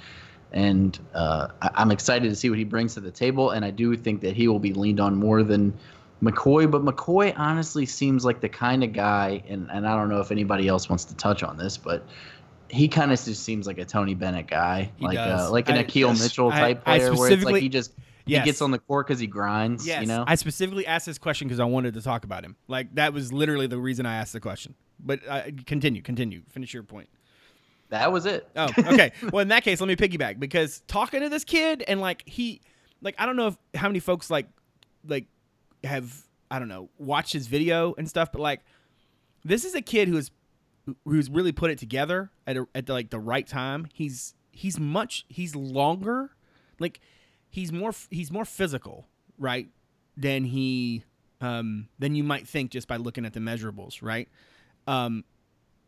[0.52, 3.72] and uh, I, i'm excited to see what he brings to the table and i
[3.72, 5.74] do think that he will be leaned on more than
[6.22, 10.20] McKoy, but McKoy honestly seems like the kind of guy, and, and I don't know
[10.20, 12.04] if anybody else wants to touch on this, but
[12.70, 15.78] he kind of just seems like a Tony Bennett guy, He like uh, like an
[15.78, 16.22] I- yes.
[16.22, 17.93] Mitchell I- type I player, where it's like he just
[18.26, 18.43] Yes.
[18.43, 20.24] he gets on the court because he grinds, Yes, you know.
[20.28, 22.58] I specifically asked this question because I wanted to talk about him.
[22.68, 24.76] Like that was literally the reason I asked the question.
[25.00, 27.10] But uh, continue, continue, finish your point.
[27.90, 28.48] That was it.
[28.56, 29.12] Oh, okay.
[29.32, 32.62] well, in that case, let me piggyback because talking to this kid and like he,
[33.02, 34.48] like I don't know if how many folks like,
[35.08, 35.26] like
[35.84, 38.62] have I don't know watched his video and stuff, but like
[39.44, 40.32] this is a kid who's
[41.06, 43.88] who's really put it together at a, at the, like the right time.
[43.94, 46.32] He's he's much he's longer,
[46.80, 47.00] like
[47.50, 49.70] he's more he's more physical, right?
[50.18, 51.04] Than he
[51.42, 54.28] um than you might think just by looking at the measurables, right?
[54.88, 55.24] Um,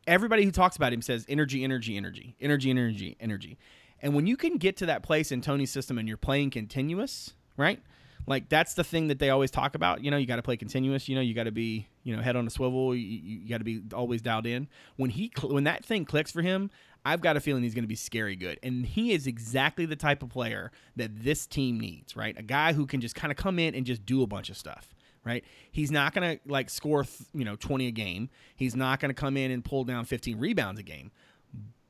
[0.07, 3.57] everybody who talks about him says energy, energy, energy, energy, energy, energy.
[4.01, 7.33] And when you can get to that place in Tony's system and you're playing continuous,
[7.55, 7.79] right?
[8.27, 10.03] Like that's the thing that they always talk about.
[10.03, 11.07] You know, you got to play continuous.
[11.07, 12.95] You know, you got to be, you know, head on a swivel.
[12.95, 14.67] You, you got to be always dialed in.
[14.95, 16.69] When he, cl- when that thing clicks for him,
[17.03, 18.59] I've got a feeling he's going to be scary good.
[18.61, 22.37] And he is exactly the type of player that this team needs, right?
[22.37, 24.57] A guy who can just kind of come in and just do a bunch of
[24.57, 24.93] stuff
[25.23, 25.43] right?
[25.71, 28.29] He's not going to like score, th- you know, 20 a game.
[28.55, 31.11] He's not going to come in and pull down 15 rebounds a game.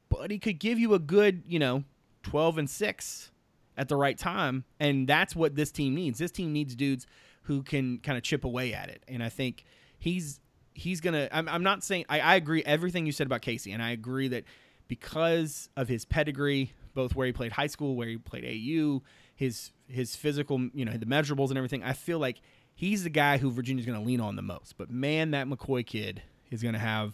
[0.10, 1.84] But he could give you a good, you know,
[2.24, 3.32] 12 and 6
[3.78, 6.20] at the right time, and that's what this team needs.
[6.20, 7.08] This team needs dudes
[7.44, 9.04] who can kind of chip away at it.
[9.08, 9.64] And I think
[9.98, 10.40] he's
[10.74, 13.72] he's going to I'm, I'm not saying I, I agree everything you said about Casey,
[13.72, 14.44] and I agree that
[14.88, 19.02] because of his pedigree, both where he played high school, where he played AU,
[19.36, 22.42] his his physical, you know, the measurables and everything, I feel like
[22.82, 24.76] he's the guy who Virginia's going to lean on the most.
[24.76, 27.14] But man, that McKoy kid is going to have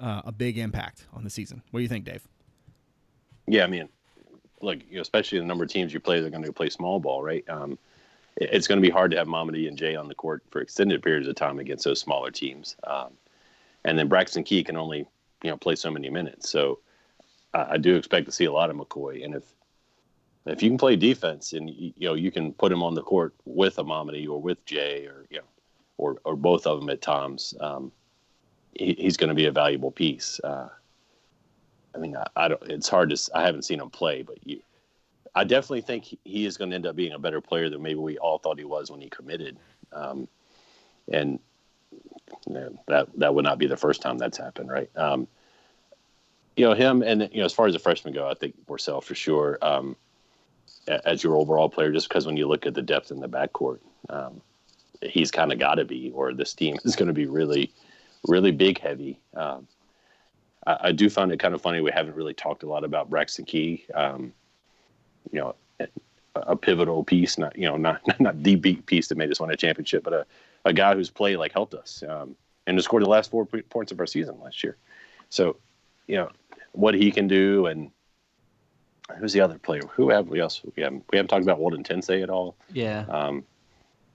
[0.00, 1.60] uh, a big impact on the season.
[1.70, 2.26] What do you think, Dave?
[3.46, 3.90] Yeah, I mean,
[4.62, 6.98] look, you know, especially the number of teams you play, they're going to play small
[6.98, 7.46] ball, right?
[7.46, 7.78] Um,
[8.38, 11.02] it's going to be hard to have Mamadi and Jay on the court for extended
[11.02, 12.76] periods of time against those smaller teams.
[12.84, 13.10] Um,
[13.84, 15.06] and then Braxton Key can only,
[15.42, 16.48] you know, play so many minutes.
[16.48, 16.78] So
[17.52, 19.22] I, I do expect to see a lot of McKoy.
[19.26, 19.44] And if
[20.46, 23.34] if you can play defense and you, know you can put him on the court
[23.44, 25.44] with a Mamadi or with Jay or you know
[25.98, 27.92] or or both of them at times, um,
[28.74, 30.40] he, he's going to be a valuable piece.
[30.42, 30.68] Uh,
[31.94, 32.62] I mean, I, I don't.
[32.70, 33.30] It's hard to.
[33.34, 34.60] I haven't seen him play, but you,
[35.34, 38.00] I definitely think he, is going to end up being a better player than maybe
[38.00, 39.58] we all thought he was when he committed.
[39.92, 40.28] Um,
[41.10, 41.38] and
[42.46, 44.90] you know, that that would not be the first time that's happened, right?
[44.96, 45.28] Um,
[46.56, 49.02] you know him, and you know as far as the freshmen go, I think Morsell
[49.02, 49.96] for sure um,
[50.88, 53.78] as your overall player, just because when you look at the depth in the backcourt,
[54.08, 54.40] um,
[55.02, 57.72] he's kind of got to be, or this team is going to be really,
[58.28, 59.20] really big heavy.
[59.34, 59.66] Um,
[60.66, 63.10] I, I do find it kind of funny we haven't really talked a lot about
[63.10, 63.84] Braxton Key.
[63.94, 64.32] Um,
[65.30, 65.54] you know,
[66.34, 69.50] a, pivotal piece, not you know, not not the big piece that made us win
[69.50, 70.26] a championship, but a,
[70.64, 73.92] a guy whose play like helped us um, and who scored the last four points
[73.92, 74.76] of our season last year.
[75.30, 75.56] So,
[76.06, 76.30] you know,
[76.72, 77.90] what he can do and
[79.18, 79.82] who's the other player?
[79.94, 80.60] Who have we else?
[80.76, 82.54] We haven't we haven't talked about Walden Tensei at all.
[82.72, 83.04] Yeah.
[83.08, 83.44] Um,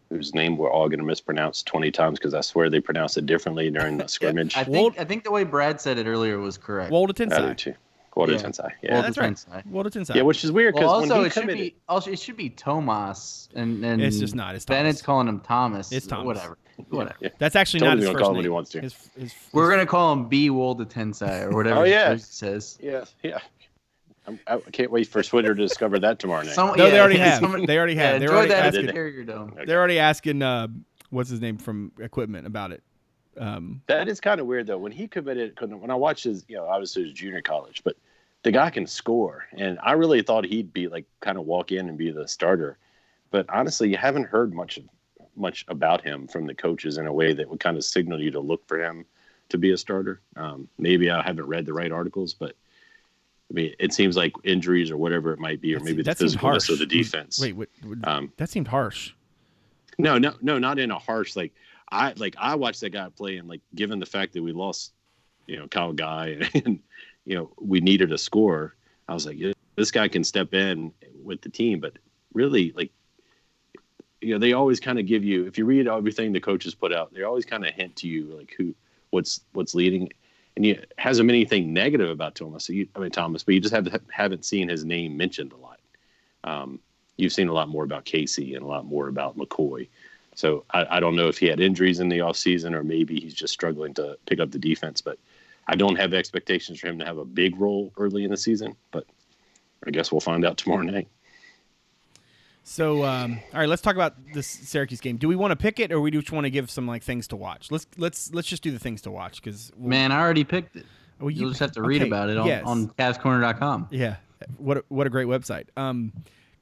[0.09, 3.25] whose name we're all going to mispronounce 20 times because I swear they pronounce it
[3.25, 4.55] differently during the scrimmage.
[4.55, 6.91] I I, think Walt- I think the way Brad said it earlier was correct.
[6.91, 7.57] Walden do Tensai.
[7.57, 7.73] too.
[8.15, 8.41] Walden Yeah.
[8.41, 8.71] Tensei.
[8.81, 8.93] Yeah.
[8.93, 9.63] Walden that's right.
[9.63, 9.65] Tensai.
[9.67, 10.15] Walden Tensai.
[10.15, 12.49] yeah, which is weird because Well, also it should committed, be also it should be
[12.49, 14.55] Tomas and and It's just not.
[14.55, 14.77] It's Thomas.
[14.79, 15.05] Bennett's Thomas.
[15.05, 15.91] calling him Thomas.
[15.91, 16.25] It's Thomas.
[16.25, 16.57] Whatever.
[16.89, 17.15] Whatever.
[17.19, 17.29] yeah.
[17.37, 18.37] That's actually Tony's not his first call him name.
[18.37, 18.81] what he wants to.
[18.81, 22.09] His, his, We're gonna call him B Wolda Tensai or whatever Oh, yeah.
[22.13, 22.79] Jersey says.
[22.81, 23.39] Yeah, yeah.
[24.27, 26.53] I'm, I can't wait for Twitter to discover that tomorrow night.
[26.53, 27.39] Some- no, they already have.
[27.39, 28.19] somebody- They already Yeah, have.
[28.19, 28.85] They're already that at asking.
[28.87, 29.53] the Carrier Dome.
[29.65, 30.41] They're already asking.
[30.41, 30.67] Uh,
[31.09, 32.83] what's his name from Equipment about it?
[33.37, 34.77] Um, That is kind of weird though.
[34.79, 37.95] When he committed, 'cause when I watched his, you know, obviously his junior college, but
[38.43, 41.87] the guy can score, and I really thought he'd be like kind of walk in
[41.87, 42.77] and be the starter.
[43.29, 44.79] but honestly, you haven't heard much
[45.35, 48.31] much about him from the coaches in a way that would kind of signal you
[48.31, 49.05] to look for him
[49.49, 50.19] to be a starter.
[50.35, 52.55] Um, maybe I haven't read the right articles, but
[53.49, 56.11] I mean, it seems like injuries or whatever it might be, or That's- maybe the
[56.11, 57.39] physicalness of the defense.
[57.39, 59.11] Wait, wait, wait, Um, that seemed harsh.
[59.97, 61.53] no, no, no, not in a harsh like
[61.89, 64.91] I like I watched that guy play and like given the fact that we lost,
[65.47, 66.79] you know, Kyle Guy and
[67.25, 68.75] you know we needed a score,
[69.07, 69.37] I was like,
[69.75, 70.91] this guy can step in
[71.23, 71.93] with the team, but
[72.33, 72.91] really like
[74.19, 76.91] you know they always kind of give you if you read everything the coaches put
[76.93, 78.75] out, they always kind of hint to you like who
[79.11, 80.09] what's what's leading.
[80.57, 82.65] And he hasn't anything negative about Thomas.
[82.65, 85.55] So you, I mean Thomas, but you just have, haven't seen his name mentioned a
[85.55, 85.79] lot.
[86.43, 86.79] Um,
[87.15, 89.87] you've seen a lot more about Casey and a lot more about McKoy.
[90.33, 93.35] So I, I don't know if he had injuries in the offseason or maybe he's
[93.35, 94.99] just struggling to pick up the defense.
[94.99, 95.19] But
[95.67, 98.75] I don't have expectations for him to have a big role early in the season.
[98.89, 99.05] But
[99.85, 101.07] I guess we'll find out tomorrow night.
[102.69, 105.15] So, um, all right, let's talk about this Syracuse game.
[105.15, 107.25] Do we want to pick it, or we just want to give some like things
[107.29, 107.71] to watch?
[107.71, 110.85] Let's let's let's just do the things to watch because Man, I already picked it.
[111.17, 112.63] well, You'll just have to read okay, about it on, yes.
[112.65, 113.87] on CavsCorner.com.
[113.89, 114.17] Yeah.
[114.57, 115.67] What a, what a great website.
[115.77, 116.11] Um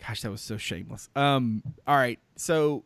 [0.07, 1.09] gosh, that was so shameless.
[1.15, 2.19] Um all right.
[2.35, 2.83] So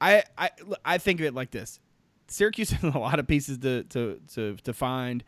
[0.00, 0.50] I I
[0.86, 1.80] I think of it like this.
[2.28, 5.22] Syracuse has a lot of pieces to to to to find.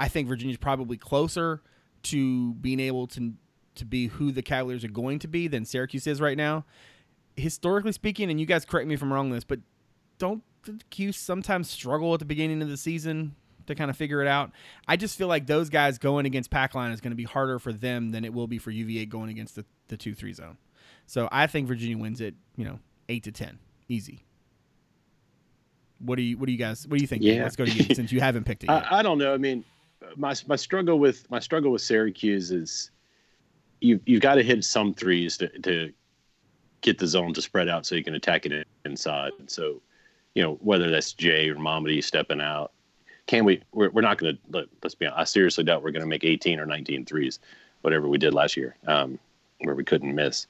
[0.00, 1.60] I think Virginia's probably closer
[2.04, 3.34] to being able to
[3.76, 6.64] to be who the Cavaliers are going to be than Syracuse is right now.
[7.36, 9.60] Historically speaking, and you guys correct me if I'm wrong on this, but
[10.18, 13.34] don't the Cuse sometimes struggle at the beginning of the season
[13.66, 14.52] to kind of figure it out?
[14.86, 17.72] I just feel like those guys going against Packline is going to be harder for
[17.72, 20.58] them than it will be for UVA going against the, the 2 3 zone.
[21.06, 23.58] So I think Virginia wins it, you know, 8 to 10.
[23.88, 24.24] Easy.
[25.98, 27.22] What do you what do you guys what do you think?
[27.22, 27.42] Yeah.
[27.42, 28.92] Let's go to you since you haven't picked it yet.
[28.92, 29.32] I, I don't know.
[29.32, 29.64] I mean,
[30.16, 32.90] my my struggle with my struggle with Syracuse is
[33.82, 35.92] you you've got to hit some threes to to
[36.80, 39.32] get the zone to spread out so you can attack it inside.
[39.46, 39.80] So,
[40.34, 42.72] you know, whether that's Jay or Mamadi stepping out,
[43.26, 43.62] can we?
[43.72, 45.20] We're, we're not going to let, let's be honest.
[45.20, 47.38] I seriously doubt we're going to make 18 or 19 threes,
[47.82, 49.18] whatever we did last year, um,
[49.60, 50.46] where we couldn't miss.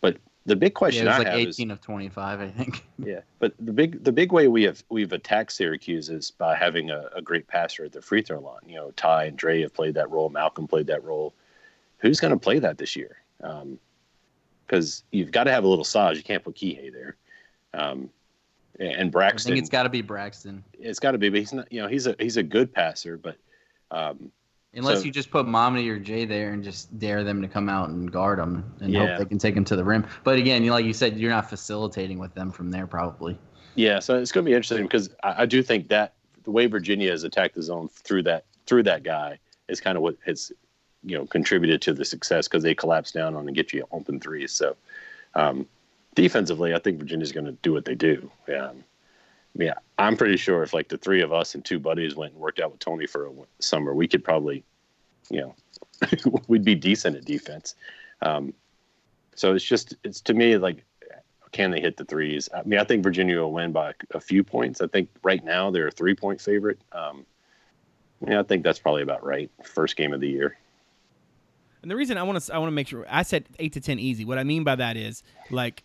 [0.00, 2.84] But the big Yeah, question was I like have 18 is of 25, I think.
[2.98, 6.90] yeah, but the big the big way we have we've attacked Syracuse is by having
[6.90, 8.60] a, a great passer at the free throw line.
[8.66, 10.28] You know, Ty and Dre have played that role.
[10.28, 11.32] Malcolm played that role.
[12.02, 13.16] Who's going to play that this year?
[14.66, 16.16] Because you've got to have a little size.
[16.16, 17.16] You can't put Kihei there.
[17.74, 18.10] Um,
[18.78, 19.52] and Braxton.
[19.52, 20.64] I think it's got to be Braxton.
[20.74, 21.28] it's got to be.
[21.28, 21.70] But he's not.
[21.72, 23.36] You know, he's a he's a good passer, but
[23.90, 24.30] um,
[24.74, 27.68] Unless So- you just put Mamadi or Jay there and just dare them to come
[27.68, 29.06] out and guard them and Yeah.
[29.06, 30.06] hope they can take them to the rim.
[30.24, 33.38] But again, you like you said, you're not facilitating with them from there probably.
[33.74, 36.66] Yeah, so it's going to be interesting because I, I do think that the way
[36.66, 39.38] Virginia has attacked the zone through that through that guy
[39.68, 40.50] is kind of what has
[41.04, 44.20] you know contributed to the success because they collapse down on and get you open
[44.20, 44.52] threes.
[44.52, 44.76] So
[45.34, 45.66] um,
[46.14, 48.30] defensively, I think Virginia's going to do what they do.
[48.48, 48.84] Um,
[49.54, 52.32] I mean, I'm pretty sure if like the three of us and two buddies went
[52.32, 54.64] and worked out with Tony for a summer, we could probably,
[55.30, 55.54] you know,
[56.48, 57.74] we'd be decent at defense.
[58.22, 58.54] Um,
[59.34, 60.84] so it's just it's to me like
[61.52, 62.48] can they hit the threes?
[62.54, 64.80] I mean, I think Virginia will win by a few points.
[64.80, 66.80] I think right now they're a three point favorite.
[66.92, 67.26] Um,
[68.26, 69.50] yeah, I think that's probably about right.
[69.62, 70.56] First game of the year.
[71.82, 73.80] And the reason I want to I want to make sure I said eight to
[73.80, 74.24] ten easy.
[74.24, 75.84] What I mean by that is like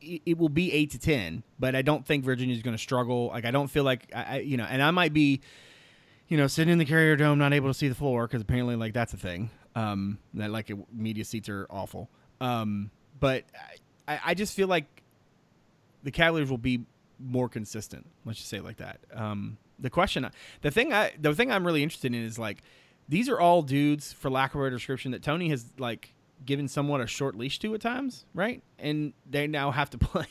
[0.00, 3.28] it, will be eight to ten, but I don't think Virginia's going to struggle.
[3.28, 5.40] Like I don't feel like I, I you know, and I might be
[6.28, 8.76] you know sitting in the Carrier Dome not able to see the floor because apparently
[8.76, 9.50] like that's a thing.
[9.76, 12.10] Um, that like media seats are awful.
[12.40, 13.44] Um, but
[14.08, 15.02] I, I just feel like
[16.02, 16.84] the Cavaliers will be
[17.18, 18.06] more consistent.
[18.24, 18.98] Let's just say it like that.
[19.14, 20.28] Um, the question,
[20.62, 22.62] the thing I, the thing I'm really interested in is like,
[23.10, 26.14] these are all dudes, for lack of a better description, that Tony has like
[26.46, 28.62] given somewhat a short leash to at times, right?
[28.78, 30.28] And they now have to play,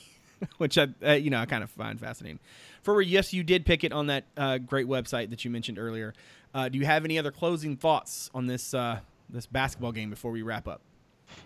[0.58, 2.40] which I, uh, you know, I kind of find fascinating.
[2.82, 6.14] For yes, you did pick it on that uh, great website that you mentioned earlier.
[6.54, 9.00] Uh, do you have any other closing thoughts on this uh,
[9.30, 10.82] this basketball game before we wrap up?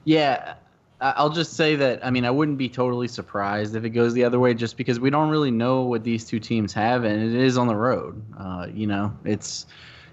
[0.05, 0.53] Yeah,
[1.01, 4.23] I'll just say that I mean I wouldn't be totally surprised if it goes the
[4.23, 7.33] other way, just because we don't really know what these two teams have, and it
[7.33, 8.21] is on the road.
[8.37, 9.65] Uh, you know, it's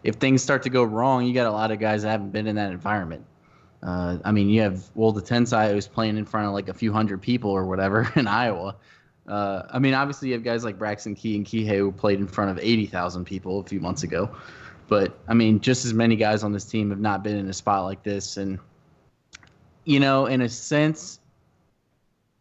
[0.02, 2.46] if things start to go wrong, you got a lot of guys that haven't been
[2.46, 3.24] in that environment.
[3.82, 6.74] Uh, I mean, you have well the Tensai who's playing in front of like a
[6.74, 8.76] few hundred people or whatever in Iowa.
[9.26, 12.26] Uh, I mean, obviously you have guys like Braxton Key and Kihei who played in
[12.26, 14.34] front of 80,000 people a few months ago.
[14.88, 17.52] But I mean, just as many guys on this team have not been in a
[17.52, 18.58] spot like this, and
[19.84, 21.20] you know, in a sense,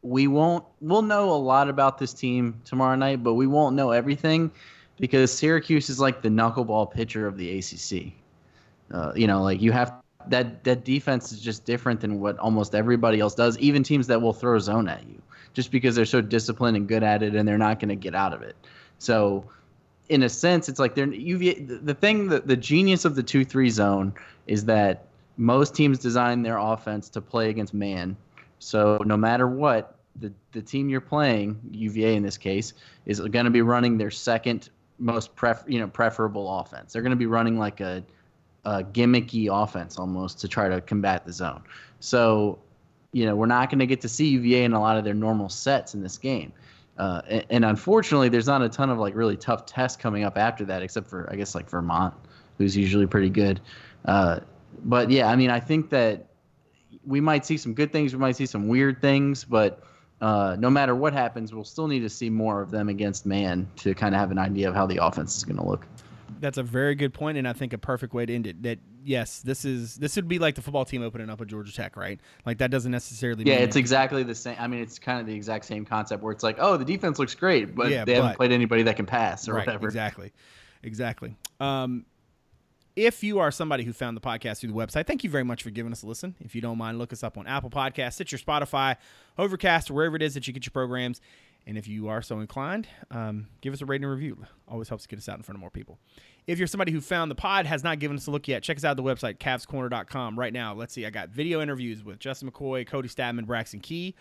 [0.01, 3.91] we won't we'll know a lot about this team tomorrow night, but we won't know
[3.91, 4.49] everything
[4.99, 8.13] because Syracuse is like the knuckleball pitcher of the ACC.
[8.91, 9.93] Uh, you know, like you have
[10.27, 13.57] that that defense is just different than what almost everybody else does.
[13.59, 15.21] Even teams that will throw zone at you,
[15.53, 18.15] just because they're so disciplined and good at it, and they're not going to get
[18.15, 18.55] out of it.
[18.97, 19.45] So,
[20.09, 21.61] in a sense, it's like they're UVA.
[21.61, 24.13] The thing that the genius of the two three zone
[24.47, 25.05] is that
[25.37, 28.17] most teams design their offense to play against man.
[28.59, 32.73] So no matter what, the the team you're playing, UVA in this case,
[33.05, 34.69] is going to be running their second
[34.99, 36.93] most pref you know preferable offense.
[36.93, 38.03] They're going to be running like a,
[38.65, 41.63] a gimmicky offense almost to try to combat the zone.
[41.99, 42.59] So,
[43.11, 45.13] you know, we're not going to get to see UVA in a lot of their
[45.13, 46.53] normal sets in this game.
[46.97, 50.37] Uh, and, and, unfortunately, there's not a ton of like really tough tests coming up
[50.37, 52.13] after that, except for I guess like Vermont,
[52.57, 53.61] who's usually pretty good.
[54.03, 54.41] Uh,
[54.83, 56.27] but yeah, I mean, I think that
[57.05, 59.83] we might see some good things, we might see some weird things, but
[60.21, 63.67] uh, no matter what happens, we'll still need to see more of them against man
[63.77, 65.85] to kind of have an idea of how the offense is going to look.
[66.39, 68.63] That's a very good point, and I think a perfect way to end it.
[68.63, 71.73] That yes, this is this would be like the football team opening up at Georgia
[71.73, 72.19] Tech, right?
[72.45, 73.43] Like that doesn't necessarily.
[73.45, 74.55] Yeah, it's exactly the same.
[74.59, 77.19] I mean, it's kind of the exact same concept where it's like, oh, the defense
[77.19, 79.87] looks great, but yeah, they but, haven't played anybody that can pass or right, whatever.
[79.87, 80.31] Exactly,
[80.83, 81.35] exactly.
[81.59, 82.05] Um,
[82.99, 85.63] if you are somebody who found the podcast through the website, thank you very much
[85.63, 86.35] for giving us a listen.
[86.41, 88.97] If you don't mind, look us up on Apple Podcasts, Stitcher, Spotify,
[89.37, 91.21] Overcast, wherever it is that you get your programs.
[91.65, 94.45] And if you are so inclined, um, give us a rating and review.
[94.67, 95.97] Always helps get us out in front of more people.
[96.45, 98.75] If you're somebody who found the pod, has not given us a look yet, check
[98.75, 100.37] us out the website, cavscorner.com.
[100.37, 104.15] Right now, let's see, I got video interviews with Justin McKoy, Kody Stattmann, Braxton Key,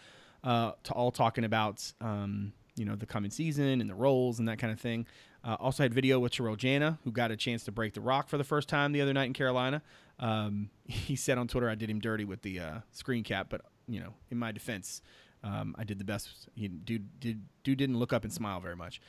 [0.44, 4.46] uh, to all talking about, um, you know, the coming season and the roles and
[4.46, 5.06] that kind of thing.
[5.44, 8.28] Uh, also had video with Terrell Jana, who got a chance to break the rock
[8.28, 9.82] for the first time the other night in Carolina.
[10.18, 13.62] Um, he said on Twitter, "I did him dirty with the uh, screen cap," but
[13.86, 15.00] you know, in my defense,
[15.44, 16.48] um, I did the best.
[16.54, 19.00] He, dude, did, dude didn't look up and smile very much.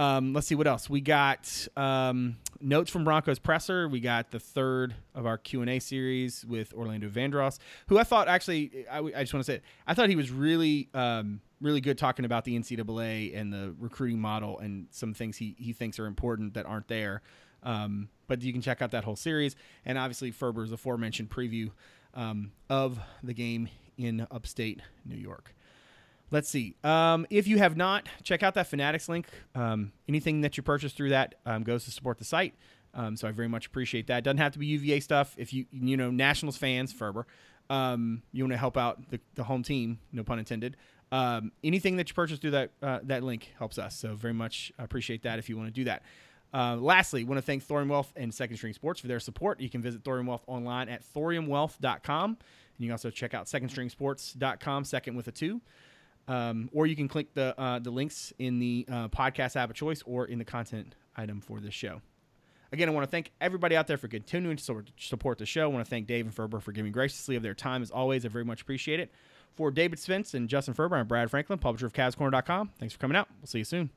[0.00, 1.68] Um, let's see what else we got.
[1.76, 3.86] Um, notes from Bronco's presser.
[3.86, 8.04] We got the third of our Q and A series with Orlando Vandross, who I
[8.04, 8.86] thought actually.
[8.90, 12.24] I, I just want to say I thought he was really, um, really good talking
[12.24, 16.54] about the NCAA and the recruiting model and some things he he thinks are important
[16.54, 17.20] that aren't there.
[17.62, 21.72] Um, but you can check out that whole series and obviously Ferber's aforementioned preview
[22.14, 25.54] um, of the game in upstate New York.
[26.30, 26.76] Let's see.
[26.84, 29.26] Um, if you have not, check out that Fanatics link.
[29.54, 32.54] Um, anything that you purchase through that um, goes to support the site.
[32.94, 34.24] Um, so I very much appreciate that.
[34.24, 35.34] Doesn't have to be UVA stuff.
[35.38, 37.26] If you you know Nationals fans, Ferber,
[37.68, 40.76] um, you want to help out the, the home team, no pun intended.
[41.12, 43.96] Um, anything that you purchase through that uh, that link helps us.
[43.96, 46.02] So very much appreciate that if you want to do that.
[46.52, 49.60] Uh, lastly, want to thank Thorium Wealth and Second String Sports for their support.
[49.60, 52.30] You can visit Thorium Wealth online at thoriumwealth.com.
[52.30, 52.38] And
[52.78, 55.60] you can also check out secondstringsports.com, second with a two.
[56.28, 59.76] Um, or you can click the uh, the links in the uh, podcast app of
[59.76, 62.00] choice or in the content item for this show.
[62.72, 65.64] Again, I want to thank everybody out there for continuing to support the show.
[65.64, 68.24] I want to thank Dave and Ferber for giving graciously of their time as always.
[68.24, 69.12] I very much appreciate it.
[69.56, 72.70] For David Spence and Justin Ferber, I'm Brad Franklin, publisher of CavsCorner.com.
[72.78, 73.28] Thanks for coming out.
[73.40, 73.90] We'll see you soon.